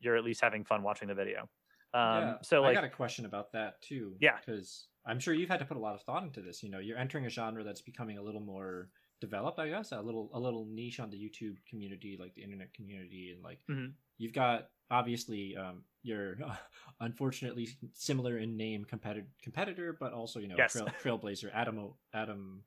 [0.00, 1.48] you're at least having fun watching the video.
[1.94, 4.14] Um, yeah, so like, I got a question about that too.
[4.18, 4.36] Yeah.
[4.44, 6.62] because I'm sure you've had to put a lot of thought into this.
[6.62, 8.88] You know, you're entering a genre that's becoming a little more
[9.22, 12.74] developed, I guess, a little a little niche on the YouTube community, like the internet
[12.74, 13.94] community, and like Mhm.
[14.18, 16.36] you've got obviously um, your
[17.00, 20.72] unfortunately similar in name competitor competitor, but also you know Yes.
[20.72, 22.64] trail, trailblazer Adam Adam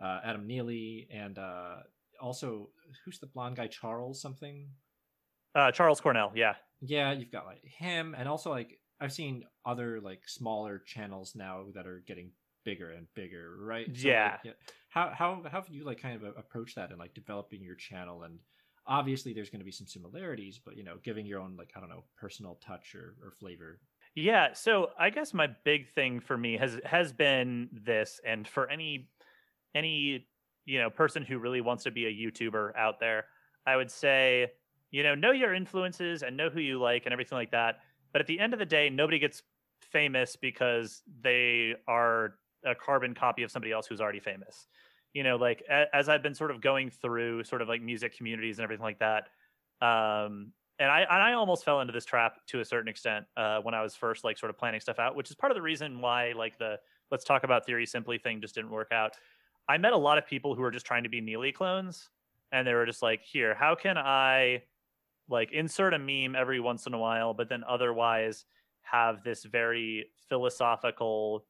[0.00, 1.78] uh, Adam Neely, and uh,
[2.20, 2.70] also
[3.04, 4.70] who's the blonde guy Charles something.
[5.54, 10.00] uh, Charles Cornell, yeah, Yeah, you've got like him, and also like I've seen other
[10.00, 12.32] like smaller channels now that are getting
[12.66, 13.88] bigger and bigger, right?
[14.04, 14.36] like, Yeah.
[14.90, 17.76] how how how have you like kind of a- approach that and like developing your
[17.76, 18.24] channel?
[18.24, 18.40] And
[18.86, 21.80] obviously, there's going to be some similarities, but you know, giving your own like I
[21.80, 23.80] don't know personal touch or, or flavor.
[24.14, 28.68] Yeah, so I guess my big thing for me has has been this and for
[28.68, 29.10] any
[29.74, 30.28] any
[30.64, 33.26] you know person who really wants to be a YouTuber out there,
[33.66, 34.52] I would say,
[34.90, 37.80] you know, know your influences and know who you like and everything like that.
[38.12, 39.42] But at the end of the day, nobody gets
[39.82, 44.66] famous because they are a carbon copy of somebody else who's already famous.
[45.14, 48.16] You know, like a, as I've been sort of going through sort of like music
[48.16, 49.28] communities and everything like that,
[49.80, 53.60] um, and I and I almost fell into this trap to a certain extent uh,
[53.60, 55.62] when I was first like sort of planning stuff out, which is part of the
[55.62, 56.78] reason why like the
[57.10, 59.16] let's talk about theory simply thing just didn't work out.
[59.68, 62.10] I met a lot of people who were just trying to be Neely clones,
[62.52, 64.62] and they were just like, "Here, how can I
[65.28, 68.44] like insert a meme every once in a while, but then otherwise
[68.82, 71.44] have this very philosophical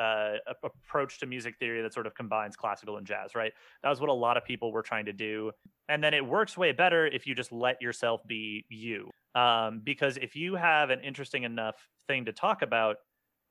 [0.00, 3.52] uh, a- approach to music theory that sort of combines classical and jazz, right?
[3.82, 5.52] That was what a lot of people were trying to do.
[5.88, 9.10] And then it works way better if you just let yourself be you.
[9.34, 11.76] Um, because if you have an interesting enough
[12.08, 12.96] thing to talk about,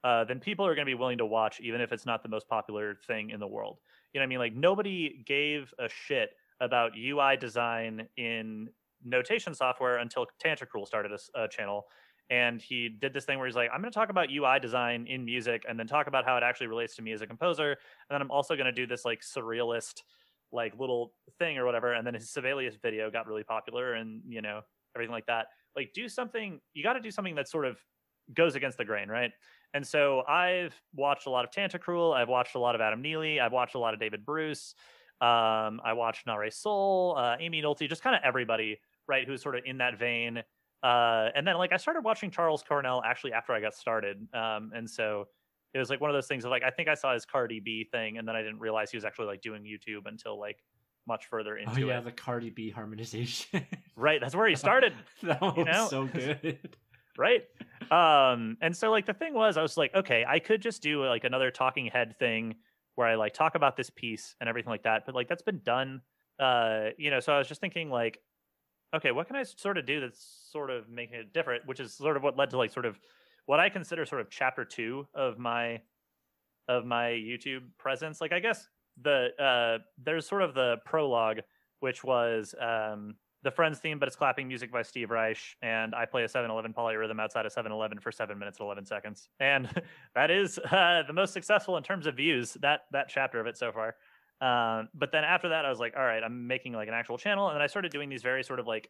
[0.03, 2.29] uh, then people are going to be willing to watch, even if it's not the
[2.29, 3.77] most popular thing in the world.
[4.13, 4.39] You know what I mean?
[4.39, 6.31] Like nobody gave a shit
[6.61, 8.69] about UI design in
[9.03, 11.85] notation software until Tantacrul started a channel
[12.29, 15.07] and he did this thing where he's like, I'm going to talk about UI design
[15.07, 17.71] in music and then talk about how it actually relates to me as a composer.
[17.71, 17.77] And
[18.11, 20.03] then I'm also going to do this like surrealist,
[20.51, 21.93] like little thing or whatever.
[21.93, 24.61] And then his Sibelius video got really popular and, you know,
[24.95, 25.47] everything like that.
[25.75, 27.77] Like, do something, you got to do something that sort of
[28.33, 29.31] goes against the grain, right?
[29.73, 32.13] And so I've watched a lot of Tantacrul.
[32.15, 33.39] I've watched a lot of Adam Neely.
[33.39, 34.75] I've watched a lot of David Bruce.
[35.21, 39.55] Um, I watched Nahre Sol, uh, Amy Nolte, just kind of everybody, right, who's sort
[39.55, 40.43] of in that vein
[40.83, 44.71] uh and then like i started watching charles cornell actually after i got started um
[44.73, 45.25] and so
[45.73, 47.59] it was like one of those things of like i think i saw his cardi
[47.59, 50.57] b thing and then i didn't realize he was actually like doing youtube until like
[51.07, 51.83] much further into it.
[51.83, 53.65] Oh yeah, it the Cardi B harmonization.
[53.95, 55.87] right that's where he started that one you was know?
[55.89, 56.05] so
[56.41, 56.77] good.
[57.17, 57.43] right
[57.91, 61.03] um and so like the thing was i was like okay i could just do
[61.05, 62.55] like another talking head thing
[62.95, 65.59] where i like talk about this piece and everything like that but like that's been
[65.63, 66.01] done
[66.39, 68.19] uh you know so i was just thinking like
[68.93, 71.93] okay what can i sort of do that's sort of making it different which is
[71.93, 72.99] sort of what led to like sort of
[73.45, 75.79] what i consider sort of chapter two of my
[76.69, 78.21] of my YouTube presence.
[78.21, 78.69] Like I guess
[79.01, 81.39] the uh there's sort of the prologue,
[81.81, 86.03] which was um the Friends theme, but it's clapping music by Steve Reich, and I
[86.05, 89.69] play a 7-Eleven polyrhythm outside of 7-Eleven for seven minutes and 11 seconds, and
[90.15, 92.53] that is uh, the most successful in terms of views.
[92.61, 93.95] That that chapter of it so far.
[94.41, 97.17] Um, but then after that, I was like, all right, I'm making like an actual
[97.17, 98.89] channel, and then I started doing these very sort of like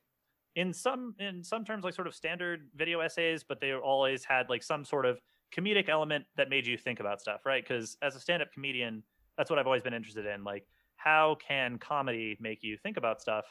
[0.55, 4.49] in some in some terms like sort of standard video essays, but they always had
[4.49, 5.19] like some sort of
[5.55, 7.63] comedic element that made you think about stuff, right?
[7.63, 9.03] Because as a stand-up comedian,
[9.37, 10.43] that's what I've always been interested in.
[10.43, 13.45] Like, how can comedy make you think about stuff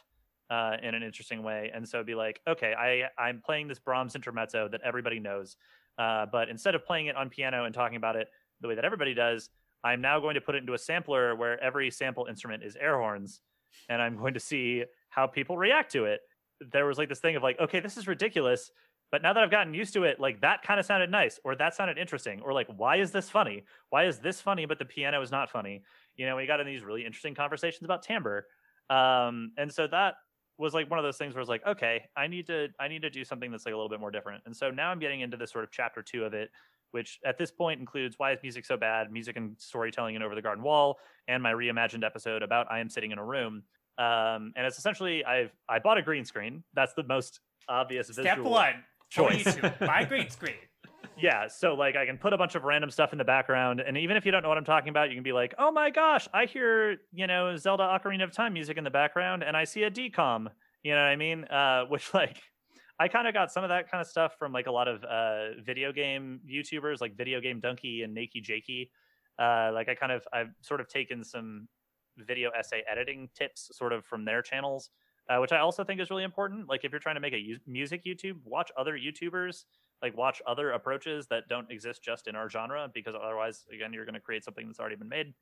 [0.51, 1.71] uh, in an interesting way?
[1.75, 5.57] And so be like, okay, I I'm playing this Brahms intermezzo that everybody knows,
[5.99, 8.29] uh, but instead of playing it on piano and talking about it
[8.61, 9.51] the way that everybody does,
[9.85, 12.99] I'm now going to put it into a sampler where every sample instrument is air
[12.99, 13.41] horns,
[13.89, 16.21] and I'm going to see how people react to it.
[16.73, 18.71] There was like this thing of like, okay, this is ridiculous,
[19.11, 21.55] but now that I've gotten used to it, like that kind of sounded nice, or
[21.57, 23.65] that sounded interesting, or like, why is this funny?
[23.91, 25.83] Why is this funny, but the piano is not funny?
[26.17, 28.47] You know, we got in these really interesting conversations about timbre,
[28.91, 30.15] um, and so that
[30.59, 33.03] was like one of those things where it's like, okay, I need to, I need
[33.03, 34.43] to do something that's like a little bit more different.
[34.45, 36.51] And so now I'm getting into this sort of chapter two of it,
[36.93, 40.35] which at this point includes why is music so bad, music and storytelling and over
[40.35, 43.63] the garden wall, and my reimagined episode about I am sitting in a room.
[43.99, 46.63] Um, and it's essentially I've I bought a green screen.
[46.75, 48.85] That's the most obvious Step visual one.
[49.11, 49.57] choice.
[49.81, 50.55] Buy green screen.
[51.21, 53.97] yeah, so like I can put a bunch of random stuff in the background, and
[53.97, 55.91] even if you don't know what I'm talking about, you can be like, "Oh my
[55.91, 59.65] gosh, I hear you know Zelda Ocarina of Time music in the background, and I
[59.65, 60.49] see a decom."
[60.83, 61.45] You know what I mean?
[61.45, 62.41] Uh, which like
[63.01, 65.05] I kind of got some of that kind of stuff from like a lot of
[65.05, 68.91] uh, video game YouTubers, like Video Game Donkey and Nakey Jakey.
[69.39, 71.69] Uh, like I kind of I've sort of taken some
[72.17, 74.91] video essay editing tips sort of from their channels,
[75.31, 76.69] uh, which I also think is really important.
[76.69, 79.65] Like if you're trying to make a u- music YouTube, watch other YouTubers,
[80.03, 84.05] like watch other approaches that don't exist just in our genre, because otherwise, again, you're
[84.05, 85.35] going to create something that's already been made.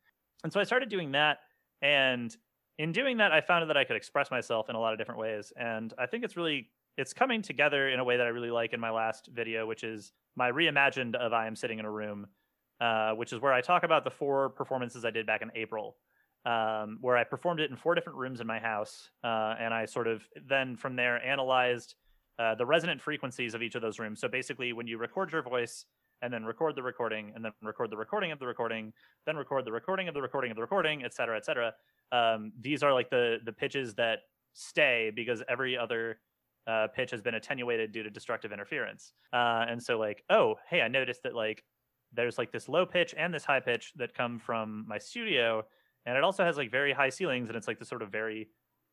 [0.44, 1.38] And so I started doing that,
[1.80, 2.36] and
[2.78, 5.20] in doing that, I found that I could express myself in a lot of different
[5.20, 8.50] ways, and I think it's really it's coming together in a way that I really
[8.50, 11.90] like in my last video, which is my reimagined of I am sitting in a
[11.90, 12.26] room,
[12.80, 15.96] uh, which is where I talk about the four performances I did back in April
[16.46, 19.84] um, where I performed it in four different rooms in my house, uh, and I
[19.84, 21.96] sort of then from there analyzed
[22.38, 24.20] uh, the resonant frequencies of each of those rooms.
[24.20, 25.86] So basically, when you record your voice
[26.22, 28.92] and then record the recording, and then record the recording of the recording,
[29.26, 31.74] then record the recording of the recording of the recording, et cetera, et cetera.
[32.12, 34.20] Um, these are like the the pitches that
[34.52, 36.20] stay because every other
[36.66, 39.12] uh, pitch has been attenuated due to destructive interference.
[39.32, 41.64] Uh, and so, like, oh, hey, I noticed that like
[42.12, 45.64] there's like this low pitch and this high pitch that come from my studio.
[46.06, 48.48] And it also has like very high ceilings and it's like this sort of very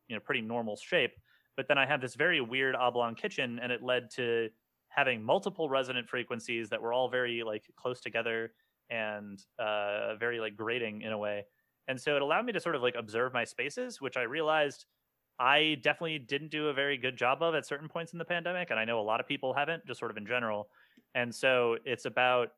[0.08, 1.12] you know pretty normal shape.
[1.56, 4.48] But then i have this very weird oblong kitchen and it led to
[4.88, 8.52] having multiple resonant frequencies that were all very like close together
[8.90, 11.44] and uh, very like grating in a way.
[11.88, 14.86] And so it allowed me to sort of like observe my spaces which i realized
[15.38, 18.70] i definitely didn't do a very good job of at certain points in the pandemic
[18.70, 20.68] and i know a lot of people haven't just sort of in general
[21.14, 22.48] and so it's about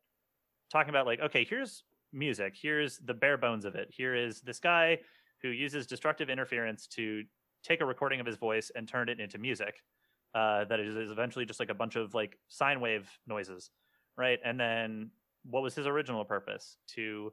[0.71, 1.85] talking about like okay here's
[2.17, 2.55] music.
[2.61, 3.89] Here's the bare bones of it.
[3.91, 4.99] Here is this guy
[5.43, 7.23] who uses destructive interference to
[7.63, 9.83] take a recording of his voice and turn it into music.
[10.35, 13.71] Uh, that is, is eventually just like a bunch of like sine wave noises,
[14.17, 14.39] right?
[14.45, 15.11] And then
[15.45, 16.77] what was his original purpose?
[16.95, 17.33] To,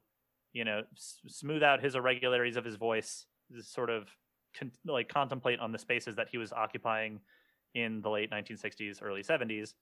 [0.54, 3.26] you know, s- smooth out his irregularities of his voice,
[3.62, 4.08] sort of
[4.58, 7.20] con- like contemplate on the spaces that he was occupying
[7.76, 9.74] in the late 1960s, early 70s.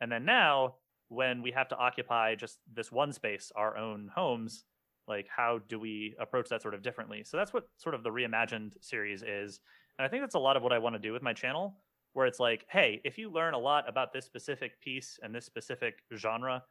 [0.00, 0.76] And then now
[1.08, 4.64] when we have to occupy just this one space, our own homes,
[5.08, 7.24] like how do we approach that sort of differently?
[7.24, 9.60] So that's what sort of the reimagined series is.
[9.98, 11.76] And I think that's a lot of what I want to do with my channel,
[12.12, 15.44] where it's like, hey, if you learn a lot about this specific piece and this
[15.44, 16.62] specific genre,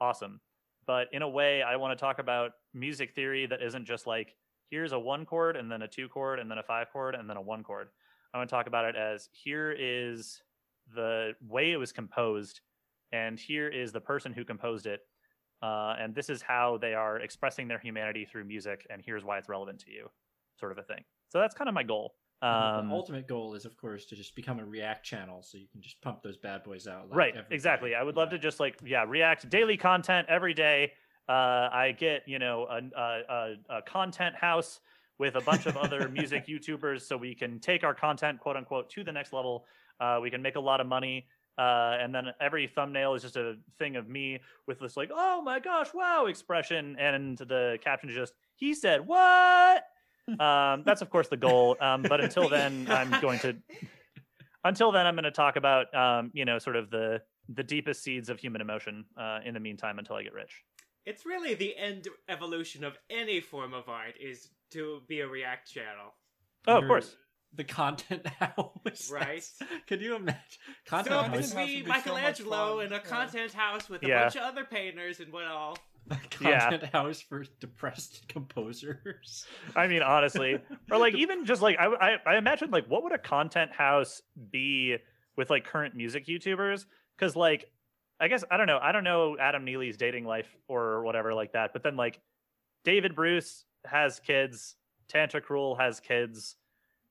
[0.00, 0.40] awesome.
[0.86, 4.34] But in a way, I want to talk about music theory that isn't just like,
[4.70, 7.28] here's a one chord and then a two chord and then a five chord and
[7.28, 7.88] then a one chord.
[8.32, 10.42] I want to talk about it as here is
[10.94, 12.60] the way it was composed
[13.12, 15.00] and here is the person who composed it
[15.62, 19.38] uh, and this is how they are expressing their humanity through music and here's why
[19.38, 20.08] it's relevant to you
[20.58, 23.64] sort of a thing so that's kind of my goal um, the ultimate goal is,
[23.64, 26.62] of course, to just become a React channel, so you can just pump those bad
[26.62, 27.10] boys out.
[27.10, 27.96] Like right exactly day.
[27.96, 30.92] i would love to just like yeah react daily content every day
[31.28, 34.80] uh, i get you know a, a, a, a content house
[35.18, 38.88] with a bunch of other music youtubers so we can take our content quote unquote
[38.90, 39.66] to the next level.
[40.00, 41.26] Uh, we can make a lot of money.
[41.58, 45.42] Uh, and then every thumbnail is just a thing of me with this like oh
[45.42, 46.96] my gosh wow expression.
[46.98, 49.84] And the caption is just he said what?
[50.38, 51.76] Um, that's of course the goal.
[51.80, 53.56] Um, but until then i'm going to
[54.64, 58.04] until then i'm going to talk about um, you know sort of the the deepest
[58.04, 60.62] seeds of human emotion uh, in the meantime until i get rich
[61.08, 65.72] It's really the end evolution of any form of art is to be a React
[65.72, 66.12] channel.
[66.66, 67.16] Oh, of You're course.
[67.54, 69.10] The content house.
[69.10, 69.42] Right.
[69.86, 70.42] Can you imagine?
[70.86, 71.52] Content so house.
[71.52, 72.86] house would be Michelangelo, fun.
[72.86, 73.00] in a Yeah.
[73.02, 74.22] content house with a Yeah.
[74.24, 75.78] bunch of other painters and what all.
[76.42, 76.60] Yeah.
[76.68, 79.46] content house for depressed composers.
[79.74, 80.58] I mean, honestly,
[80.90, 84.20] or like even just like I, I, I imagine like what would a content house
[84.50, 84.96] be
[85.36, 86.84] with like current music YouTubers?
[87.16, 87.70] Because like,
[88.20, 88.78] I guess I don't know.
[88.82, 91.72] I don't know Adam Neely's dating life or whatever like that.
[91.72, 92.20] But then like,
[92.84, 94.76] David Bruce has kids.
[95.12, 96.56] Tantacrul has kids.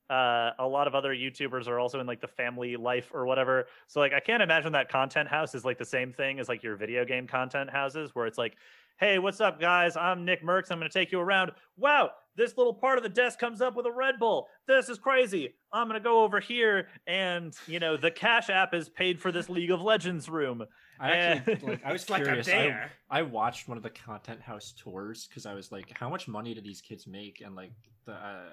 [0.09, 3.67] Uh, a lot of other YouTubers are also in like the family life or whatever.
[3.87, 6.63] So like, I can't imagine that content house is like the same thing as like
[6.63, 8.55] your video game content houses, where it's like,
[8.99, 9.97] hey, what's up, guys?
[9.97, 10.71] I'm Nick Mercs.
[10.71, 11.51] I'm to take you around.
[11.77, 14.47] Wow, this little part of the desk comes up with a Red Bull.
[14.65, 15.55] This is crazy.
[15.73, 19.49] I'm to go over here, and you know, the Cash App is paid for this
[19.49, 20.63] League of Legends room.
[20.99, 21.85] I actually like.
[21.85, 22.47] I was like curious.
[22.49, 22.89] I.
[23.09, 26.53] I watched one of the content house tours because I was like, how much money
[26.53, 27.41] do these kids make?
[27.45, 27.71] And like
[28.05, 28.43] the uh,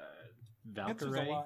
[0.88, 1.44] It's Valkyrae,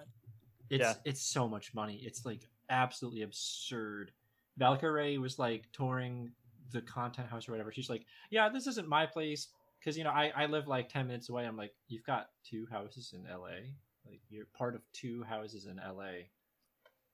[0.70, 0.94] it's Yeah.
[1.04, 2.00] it's so much money.
[2.04, 4.12] It's like absolutely absurd.
[4.60, 6.32] Valkyrae was like touring
[6.72, 7.72] the content house or whatever.
[7.72, 11.06] She's like, yeah, this isn't my place because you know I I live like ten
[11.06, 11.46] minutes away.
[11.46, 13.72] I'm like, you've got two houses in L.A.
[14.06, 16.30] Like you're part of two houses in L.A.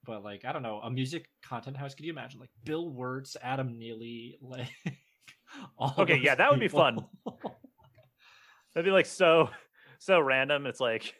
[0.06, 1.94] But like I don't know, a music content house.
[1.94, 4.68] Could you imagine like Bill Wirtz, Adam Neely, like
[5.78, 7.04] all Okay, yeah, that would be fun.
[8.74, 9.50] That'd be like so,
[10.00, 10.66] so random.
[10.66, 11.14] It's like,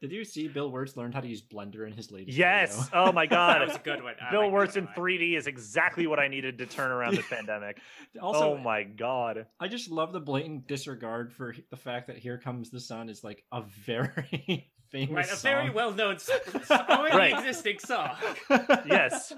[0.00, 2.36] Did you see Bill Wirtz learned how to use Blender in his latest?
[2.36, 2.86] yes.
[2.88, 3.04] video?
[3.06, 3.68] Oh my god, That god.
[3.68, 4.14] was a good one.
[4.20, 4.94] I Bill like that Wirtz in one.
[4.94, 7.78] 3D is exactly what I needed to turn around this pandemic.
[8.20, 9.46] also, oh my god.
[9.60, 13.22] I just love the blatant disregard for the fact that "Here Comes the Sun" is
[13.22, 16.30] like a very famous, Right, a very well-known, s-
[16.70, 17.32] already Right.
[17.38, 18.10] existing song.
[18.86, 19.32] Yes.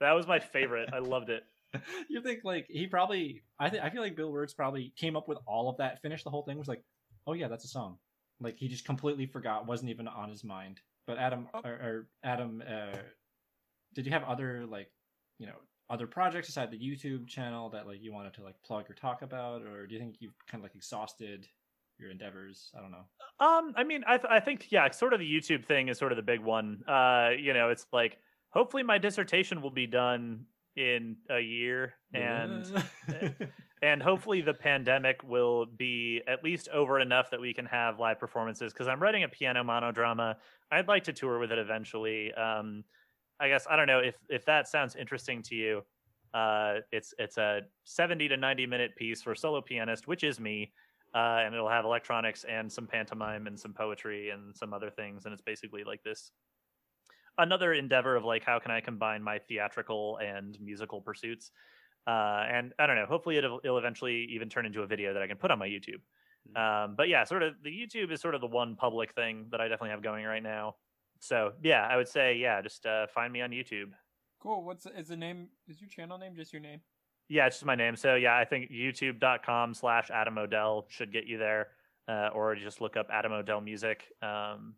[0.00, 0.90] That was my favorite.
[0.92, 1.44] I loved it.
[2.08, 3.42] you think like he probably?
[3.58, 6.24] I think I feel like Bill Wirtz probably came up with all of that, finished
[6.24, 6.82] the whole thing, was like,
[7.26, 7.98] "Oh yeah, that's a song."
[8.40, 10.80] Like he just completely forgot, wasn't even on his mind.
[11.06, 11.60] But Adam Oh.
[11.64, 12.96] or, or Adam, uh,
[13.94, 14.90] did you have other like,
[15.38, 15.56] you know,
[15.90, 19.22] other projects aside the YouTube channel that like you wanted to like plug or talk
[19.22, 21.46] about, or do you think you've kind of like exhausted
[21.98, 22.70] your endeavors?
[22.76, 23.04] I don't know.
[23.40, 26.12] Um, I mean, I th- I think yeah, sort of the YouTube thing is sort
[26.12, 26.82] of the big one.
[26.86, 28.18] Uh, you know, it's like
[28.50, 32.66] hopefully my dissertation will be done in a year, and
[33.82, 38.18] and hopefully the pandemic will be at least over enough that we can have live
[38.18, 38.72] performances.
[38.72, 40.36] Because I'm writing a piano monodrama.
[40.70, 42.32] I'd like to tour with it eventually.
[42.34, 42.84] Um,
[43.40, 45.82] I guess I don't know if if that sounds interesting to you.
[46.32, 50.72] Uh, it's it's a 70 to 90 minute piece for solo pianist, which is me
[51.14, 55.24] uh, and it'll have electronics and some pantomime and some poetry and some other things
[55.24, 56.32] and it's basically like this
[57.38, 61.50] another endeavor of like how can i combine my theatrical and musical pursuits
[62.06, 65.22] uh, and i don't know hopefully it'll, it'll eventually even turn into a video that
[65.22, 66.00] i can put on my youtube
[66.56, 69.60] um, but yeah sort of the youtube is sort of the one public thing that
[69.60, 70.74] i definitely have going right now
[71.18, 73.90] so yeah i would say yeah just uh, find me on youtube
[74.44, 74.62] Cool.
[74.62, 75.48] What's is the name?
[75.66, 76.80] Is your channel name just your name?
[77.28, 81.26] Yeah it's just my name so yeah i think youtube.com slash adam odell should get
[81.26, 81.68] you there
[82.08, 84.74] uh, or just look up adam odell music um,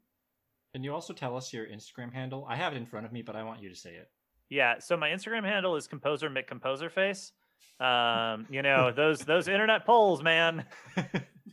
[0.74, 2.46] And you also tell us your Instagram handle.
[2.48, 4.10] I have it in front of me, but I want you to say it.
[4.50, 7.32] Yeah, so my Instagram handle is composer Mick Composer Face.
[7.80, 10.64] Um, you know those those internet polls, man.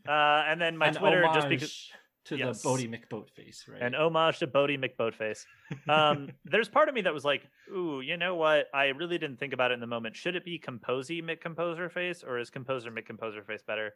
[0.05, 1.89] Uh, and then my An Twitter, just because
[2.25, 2.61] to Yes.
[2.61, 3.81] the Boaty McBoatface, right?
[3.81, 5.45] an homage to Boaty McBoatface.
[5.89, 7.43] Um, there's part of me that was like,
[7.75, 8.67] ooh, you know what?
[8.73, 10.15] I really didn't think about it in the moment.
[10.15, 13.93] Should it be Composy Mick Composer Face or is Composer Mick Composer Face better?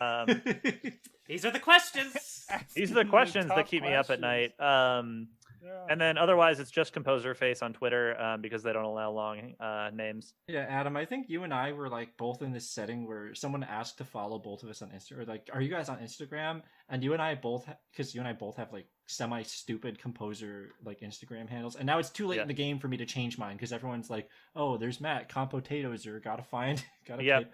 [0.00, 0.42] Um,
[1.28, 2.44] These are the questions.
[2.74, 4.58] these are the questions that Tough keep me up at night.
[4.60, 5.28] Um,
[5.62, 5.86] Yeah.
[5.90, 9.54] and then otherwise, it's just Composer Face on Twitter um, because they don't allow long
[9.60, 10.32] uh, names.
[10.48, 13.62] yeah, Adam, I think you and I were like both in this setting where someone
[13.62, 15.28] asked to follow both of us on Instagram.
[15.28, 16.62] Like, are you guys on Instagram?
[16.88, 20.70] And you and I both, because you and I both have like semi stupid composer
[20.84, 21.76] like Instagram handles.
[21.76, 22.42] And now it's too late Yeah.
[22.42, 26.06] in the game for me to change mine because everyone's like, oh, there's Matt, Compotatoes,
[26.06, 27.52] or gotta find, gotta Yep.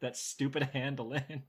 [0.00, 1.42] that stupid handle in.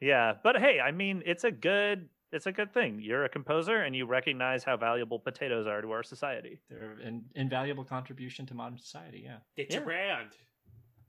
[0.00, 3.00] Yeah, but hey, I mean, it's a good it's a good thing.
[3.00, 6.60] You're a composer and you recognize how valuable potatoes are to our society.
[6.70, 9.22] They're an invaluable contribution to modern society.
[9.24, 9.38] Yeah.
[9.56, 9.84] It's your Yeah.
[9.86, 10.30] brand.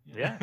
[0.06, 0.38] Yeah.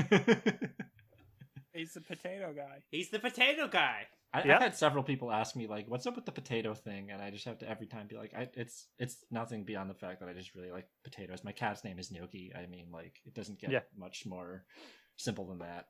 [1.73, 2.83] He's the potato guy.
[2.91, 4.07] He's the potato guy.
[4.33, 4.57] I, Yeah.
[4.57, 7.31] I've had several people ask me like, "What's up with the potato thing?" And I
[7.31, 10.29] just have to every time be like, I, "It's it's nothing beyond the fact that
[10.29, 12.53] I just really like potatoes." My cat's name is Gnocchi.
[12.55, 13.81] I mean, like, it doesn't get Yeah.
[13.97, 14.65] much more
[15.17, 15.87] simple than that.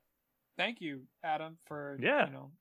[0.57, 2.26] Thank you, Adam, for Yeah.
[2.26, 2.53] you know,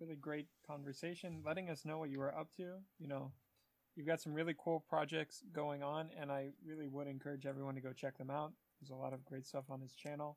[0.00, 2.74] really great conversation, letting us know what you are up to.
[2.98, 3.32] You know,
[3.96, 7.80] you've got some really cool projects going on, and I really would encourage everyone to
[7.80, 8.52] go check them out.
[8.80, 10.36] There's a lot of great stuff on his channel.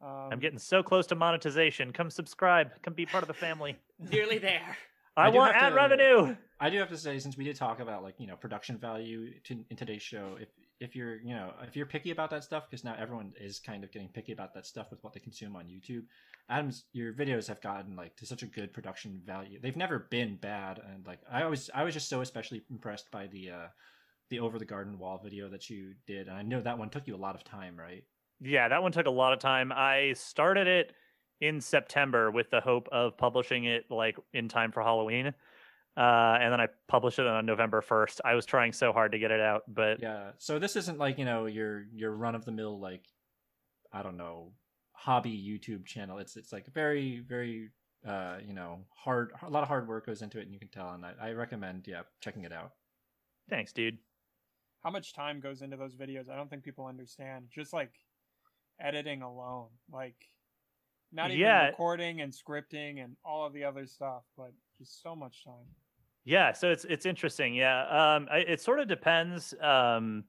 [0.00, 1.92] Um, I'm getting so close to monetization.
[1.92, 2.70] Come subscribe.
[2.82, 3.76] Come be part of the family.
[4.10, 4.76] Nearly there.
[5.16, 6.36] I, I want have ad to- revenue.
[6.60, 9.32] I do have to say, since we did talk about like you know production value
[9.44, 10.48] to, in today's show, if
[10.80, 13.84] if you're you know if you're picky about that stuff, because now everyone is kind
[13.84, 16.04] of getting picky about that stuff with what they consume on YouTube.
[16.48, 19.58] Adams, your videos have gotten like to such a good production value.
[19.60, 23.26] They've never been bad, and like I always I was just so especially impressed by
[23.26, 23.66] the uh
[24.28, 26.28] the over the garden wall video that you did.
[26.28, 28.04] And I know that one took you a lot of time, right?
[28.40, 29.72] Yeah, that one took a lot of time.
[29.72, 30.92] I started it
[31.40, 35.32] in September with the hope of publishing it like in time for Halloween.
[35.96, 38.20] Uh, and then I published it on November 1st.
[38.24, 40.32] I was trying so hard to get it out, but Yeah.
[40.38, 43.04] So this isn't like you know your your run of the mill like
[43.92, 44.52] I don't know
[44.92, 46.18] hobby YouTube channel.
[46.18, 47.70] It's it's like very very
[48.06, 50.68] uh you know hard a lot of hard work goes into it, and you can
[50.68, 50.90] tell.
[50.90, 52.72] And I, I recommend yeah checking it out.
[53.48, 53.96] thanks, dude.
[54.84, 56.28] how much time goes into those videos?
[56.28, 57.46] I don't think people understand.
[57.50, 57.92] Just like
[58.78, 60.16] editing alone, like
[61.12, 61.66] not even Yeah.
[61.68, 65.64] recording and scripting and all of the other stuff, but just so much time.
[66.26, 67.54] Yeah, so it's it's interesting.
[67.54, 67.82] Yeah,
[68.16, 69.54] um, I, it sort of depends.
[69.60, 70.24] Um,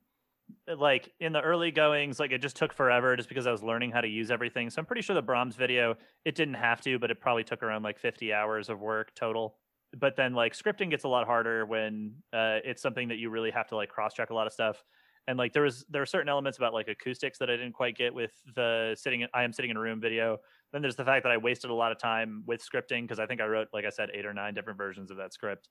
[0.68, 3.92] like in the early goings, like it just took forever, just because I was learning
[3.92, 4.70] how to use everything.
[4.70, 5.96] So I'm pretty sure the Brahms video,
[6.26, 9.58] it didn't have to, but it probably took around like 50 hours of work total.
[9.98, 13.52] But then like scripting gets a lot harder when uh, it's something that you really
[13.52, 14.84] have to like cross check a lot of stuff.
[15.28, 17.98] And like there was there are certain elements about like acoustics that I didn't quite
[17.98, 19.26] get with the sitting.
[19.34, 20.40] I am sitting in a room video.
[20.74, 23.26] Then there's the fact that I wasted a lot of time with scripting because I
[23.26, 25.70] think I wrote, like I said, eight or nine different versions of that script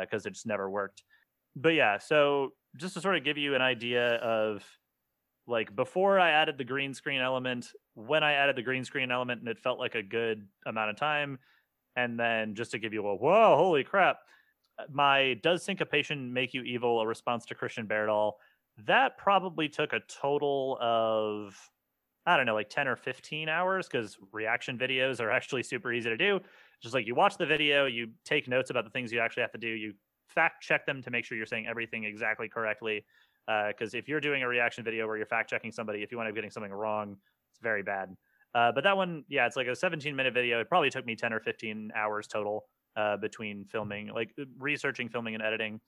[0.00, 1.02] because it just never worked.
[1.54, 4.64] But yeah, so just to sort of give you an idea of
[5.46, 9.40] like before I added the green screen element, when I added the green screen element,
[9.40, 11.38] and it felt like a good amount of time,
[11.96, 14.18] and then just to give you a whoa, holy crap,
[14.78, 17.00] uh, my does syncopation make you evil?
[17.00, 18.32] A response to Christian Bairdoll.
[18.86, 21.58] That probably took a total of
[22.28, 26.10] I don't know, like 10 or 15 hours because reaction videos are actually super easy
[26.10, 26.40] to do.
[26.82, 29.52] Just like you watch the video, you take notes about the things you actually have
[29.52, 29.94] to do, you
[30.28, 33.04] fact check them to make sure you're saying everything exactly correctly.
[33.46, 36.28] Because if you're doing a reaction video where you're fact checking somebody, if you wind
[36.28, 37.16] up getting something wrong,
[37.50, 38.14] it's very bad.
[38.54, 40.60] Uh, but that one, yeah, it's like a 17 minute video.
[40.60, 42.64] It probably took me 10 or 15 hours total
[42.96, 45.80] uh, between filming, like uh, researching, filming, and editing.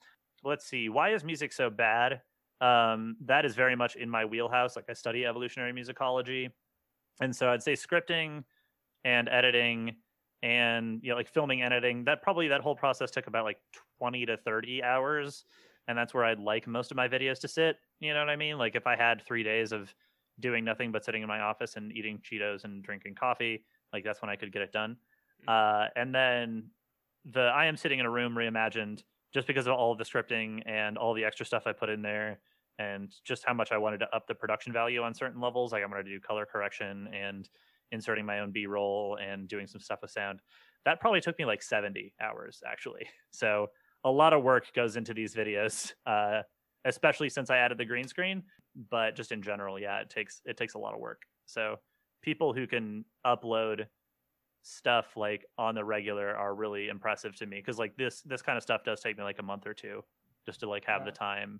[0.43, 0.89] Let's see.
[0.89, 2.21] Why is music so bad?
[2.61, 4.75] Um, that is very much in my wheelhouse.
[4.75, 6.49] Like I study evolutionary musicology,
[7.19, 8.43] and so I'd say scripting
[9.03, 9.95] and editing
[10.43, 13.57] and you know like filming editing that probably that whole process took about like
[13.99, 15.45] 20 to 30 hours
[15.87, 18.35] and that's where i'd like most of my videos to sit you know what i
[18.35, 19.93] mean like if i had three days of
[20.39, 24.21] doing nothing but sitting in my office and eating cheetos and drinking coffee like that's
[24.21, 24.97] when i could get it done
[25.47, 26.63] uh, and then
[27.25, 29.03] the i am sitting in a room reimagined
[29.33, 32.01] just because of all of the scripting and all the extra stuff i put in
[32.01, 32.39] there
[32.81, 35.71] and just how much i wanted to up the production value on certain levels.
[35.71, 37.49] Like i'm going to do color correction and
[37.91, 40.39] inserting my own b-roll and doing some stuff with sound.
[40.85, 43.07] That probably took me like 70 hours actually.
[43.31, 43.67] So
[44.03, 46.41] a lot of work goes into these videos uh,
[46.85, 48.41] especially since i added the green screen
[48.89, 51.21] but just in general yeah it takes it takes a lot of work.
[51.45, 51.77] So
[52.21, 53.85] people who can upload
[54.63, 58.57] stuff like on the regular are really impressive to me because like this this kind
[58.57, 60.03] of stuff does take me like a month or two
[60.45, 61.59] just to like have the Yeah.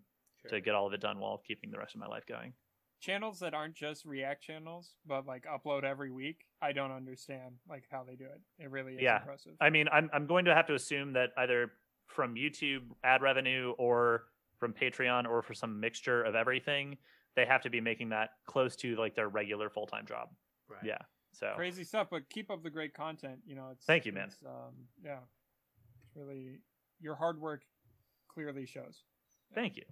[0.50, 2.54] Time to get all of it done while keeping the rest of my life going
[3.00, 7.86] Channels that aren't just React channels, but like upload every week, I don't understand like
[7.90, 8.40] how they do it.
[8.60, 9.22] It really is Yeah.
[9.22, 9.54] impressive.
[9.60, 11.72] I mean, I'm I'm going to have to assume that either
[12.06, 14.26] from YouTube ad revenue or
[14.60, 16.96] from Patreon or for some mixture of everything,
[17.36, 20.30] they have to be making that close to like their regular full time job.
[20.70, 20.84] Right.
[20.86, 21.00] Yeah.
[21.32, 23.40] So Crazy stuff, but keep up the great content.
[23.48, 24.28] You know, it's Thank you, man.
[24.28, 25.18] it's, um, yeah,
[26.06, 26.60] it's really
[27.00, 27.64] your hard work
[28.32, 29.06] clearly shows.
[29.56, 29.84] thank you.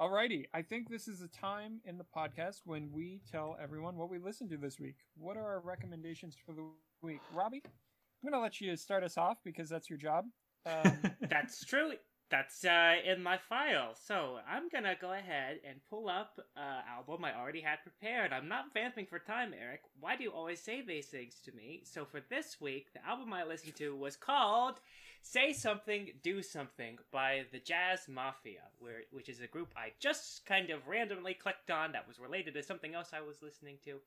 [0.00, 4.08] Alrighty, I think this is a time in the podcast when we tell everyone what
[4.08, 4.94] we listened to this week.
[5.16, 6.62] What are our recommendations for the
[7.02, 7.64] week, Robbie?
[7.64, 10.26] I'm gonna let you start us off because that's your job.
[10.66, 11.94] Um, That's true.
[12.30, 13.94] That's uh, in my file.
[13.94, 18.32] So I'm gonna go ahead and pull up uh, album I already had prepared.
[18.32, 19.80] I'm not vamping for time, Eric.
[19.98, 21.82] Why do you always say these things to me?
[21.84, 24.78] So for this week, the album I listened to was called
[25.20, 30.46] "Say Something, Do Something" by the Jazz Mafia, where, which is a group I just
[30.46, 34.00] kind of randomly clicked on that was related to something else I was listening to.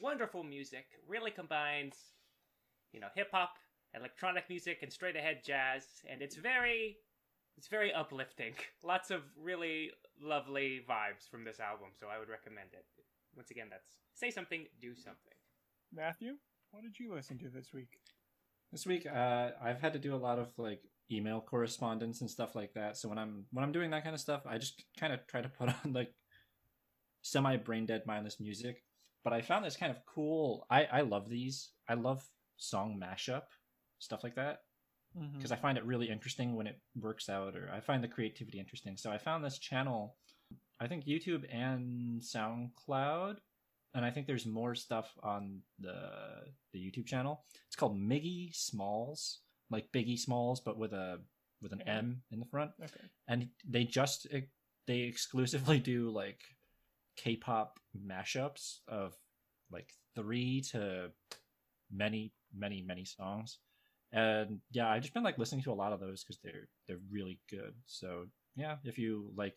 [0.00, 1.96] Wonderful music, really combines,
[2.92, 3.56] you know, hip hop,
[3.94, 6.98] electronic music, and straight ahead jazz, and it's very
[7.56, 8.54] it's very uplifting.
[8.82, 9.90] Lots of really
[10.20, 12.86] lovely vibes from this album, so I would recommend it.
[13.36, 15.34] Once again, that's say something, do something.
[15.92, 16.36] Matthew,
[16.70, 17.98] what did you listen to this week?
[18.72, 22.54] This week, uh, I've had to do a lot of like email correspondence and stuff
[22.54, 22.96] like that.
[22.96, 25.40] So when I'm when I'm doing that kind of stuff, I just kind of try
[25.42, 26.14] to put on like
[27.22, 28.82] semi brain dead mindless music.
[29.24, 30.66] but I found this kind of cool.
[30.70, 31.70] I I love these.
[31.88, 32.22] I love
[32.56, 33.42] song mashup
[33.98, 34.58] stuff like that
[35.36, 38.60] because I find it really interesting when it works out, or I find the creativity
[38.60, 38.96] interesting.
[38.96, 40.16] So I found this channel,
[40.80, 43.38] I think YouTube and SoundCloud,
[43.94, 46.10] and I think there's more stuff on the
[46.72, 47.44] the YouTube channel.
[47.66, 51.20] It's called Miggy Smalls, like Biggie Smalls, but with a
[51.62, 53.04] with an M in the front Okay.
[53.28, 54.26] and they just
[54.86, 56.40] they exclusively do like
[57.16, 59.14] K-pop mashups of
[59.70, 61.10] like three to
[61.92, 63.58] many many many songs
[64.12, 66.98] and yeah i've just been like listening to a lot of those because they're they're
[67.10, 68.26] really good so
[68.56, 69.54] yeah if you like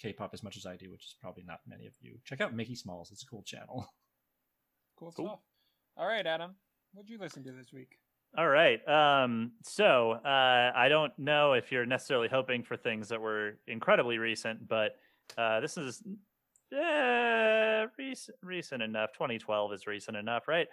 [0.00, 2.54] k-pop as much as i do which is probably not many of you check out
[2.54, 3.86] mickey smalls it's a cool channel
[4.98, 5.26] Cool, Cool.
[5.26, 5.38] stuff.
[5.96, 6.56] All right, Adam.
[6.92, 7.98] What'd you listen to this week?
[8.36, 8.80] All right.
[8.88, 14.18] Um, so uh, I don't know if you're necessarily hoping for things that were incredibly
[14.18, 14.96] recent, but
[15.36, 16.02] uh, this is
[16.76, 19.12] uh, recent, recent enough.
[19.12, 20.66] 2012 is recent enough, right?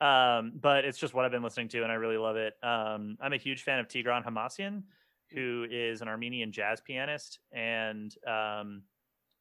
[0.00, 2.54] Um, but it's just what I've been listening to, and I really love it.
[2.62, 4.82] Um, I'm a huge fan of Tigran Hamasyan,
[5.32, 8.82] who is an Armenian jazz pianist, and um,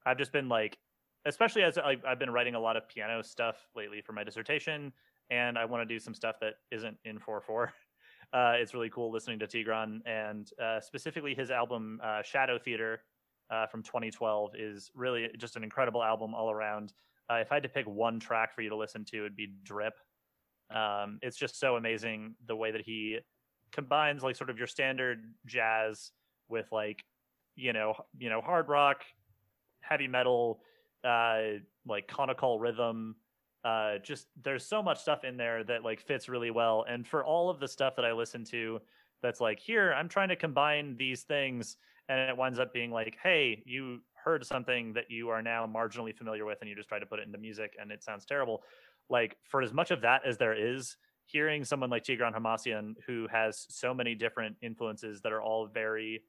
[0.05, 0.77] I've just been like,
[1.25, 4.93] especially as I've been writing a lot of piano stuff lately for my dissertation,
[5.29, 7.69] and I want to do some stuff that isn't in 4/4.
[8.31, 13.01] Uh, it's really cool listening to Tigran, and uh, specifically his album uh, Shadow Theater
[13.49, 16.93] uh, from 2012 is really just an incredible album all around.
[17.29, 19.53] Uh, if I had to pick one track for you to listen to, it'd be
[19.63, 19.97] Drip.
[20.73, 23.17] Um, it's just so amazing the way that he
[23.71, 26.11] combines like sort of your standard jazz
[26.49, 27.03] with like
[27.55, 29.03] you know you know hard rock,
[29.81, 30.61] heavy metal,
[31.03, 31.41] uh,
[31.85, 33.15] like conical rhythm.
[33.63, 36.85] Uh, just there's so much stuff in there that like fits really well.
[36.87, 38.79] And for all of the stuff that I listen to,
[39.21, 43.17] that's like here I'm trying to combine these things, and it winds up being like,
[43.21, 46.99] hey, you heard something that you are now marginally familiar with, and you just try
[46.99, 48.63] to put it into music, and it sounds terrible.
[49.09, 50.95] Like for as much of that as there is,
[51.31, 56.23] hearing someone like Tigran Hamasyan who has so many different influences that are all very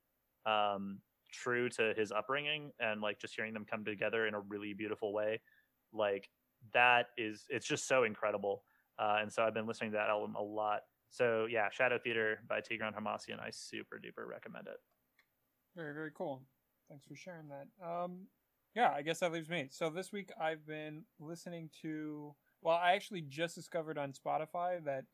[0.45, 0.99] um,
[1.33, 5.13] true to his upbringing, and like just hearing them come together in a really beautiful
[5.13, 5.41] way,
[5.93, 6.29] like
[6.75, 8.63] that is it's just so incredible.
[8.99, 10.81] Uh, and so I've been listening to that album a lot.
[11.09, 14.77] So yeah, Shadow Theater by Tigran Hamasyan, I super duper recommend it.
[15.75, 16.43] Very, very cool.
[16.91, 17.69] Thanks for sharing that.
[17.83, 18.27] Um,
[18.75, 19.69] yeah, I guess that leaves me.
[19.71, 22.35] So this week I've been listening to.
[22.63, 25.05] Well, I actually just discovered on Spotify that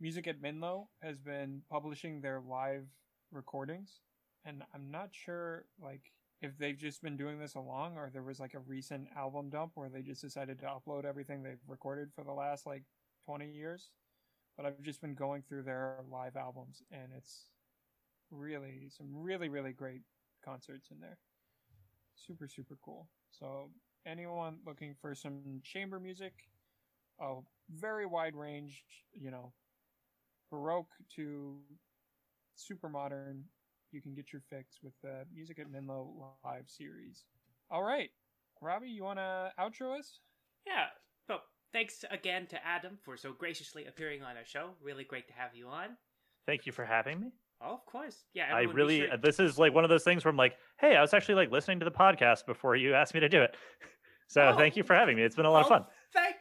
[0.00, 2.86] Music at Menlo has been publishing their live
[3.32, 4.00] recordings,
[4.44, 6.12] and I'm not sure like
[6.42, 9.72] if they've just been doing this along or there was like a recent album dump
[9.76, 12.82] where they just decided to upload everything they've recorded for the last like
[13.24, 13.90] 20 years.
[14.56, 17.46] But I've just been going through their live albums, and it's
[18.30, 20.02] really some really really great
[20.44, 21.18] concerts in there
[22.14, 23.70] super super cool so
[24.06, 26.34] anyone looking for some chamber music
[27.20, 27.36] a
[27.70, 29.52] very wide range you know
[30.50, 31.56] baroque to
[32.56, 33.42] super modern
[33.92, 36.10] you can get your fix with the music at menlo
[36.44, 37.24] live series
[37.70, 38.10] all right
[38.60, 40.20] robbie you want to outro us
[40.66, 40.86] Yeah.
[41.28, 41.42] Well,
[41.72, 44.70] thanks again to Adam for so graciously appearing on our show.
[44.82, 45.96] Really great to have you on.
[46.46, 47.32] Thank you for having me.
[47.60, 48.24] Oh, of course.
[48.32, 48.54] Yeah.
[48.54, 51.02] I really sure- this is like one of those things where I'm like, hey, I
[51.02, 53.54] was actually like listening to the podcast before you asked me to do it.
[54.26, 54.56] So Oh.
[54.56, 55.22] thank you for having me.
[55.22, 55.84] It's been a lot of Oh, fun.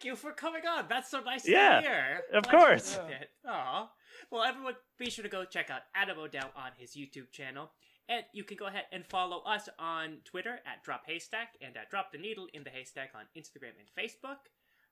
[0.04, 0.88] Thank you for coming on.
[0.90, 2.22] That's so nice Yeah, to hear.
[2.34, 2.98] of Glad course.
[3.08, 3.16] you.
[3.50, 3.90] Aw.
[4.30, 7.72] Well, everyone, be sure to go check out Adam O'Dell on his YouTube channel.
[8.10, 11.90] And you can go ahead and follow us on Twitter at Drop Haystack and at
[11.90, 14.40] Drop the Needle in the Haystack on Instagram and Facebook.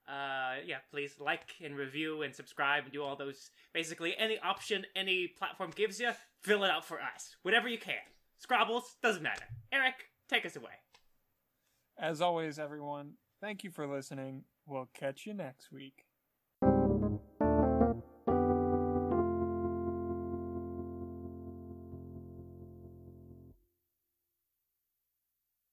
[0.07, 3.49] Uh, yeah, please like and review and subscribe and do all those.
[3.73, 7.35] Basically, any option any platform gives you, fill it out for us.
[7.41, 7.95] Whatever you can.
[8.39, 9.43] Scrabbles, doesn't matter.
[9.73, 9.95] Eric,
[10.29, 10.71] take us away.
[11.99, 16.05] as always everyone thank you for listening we'll catch you next week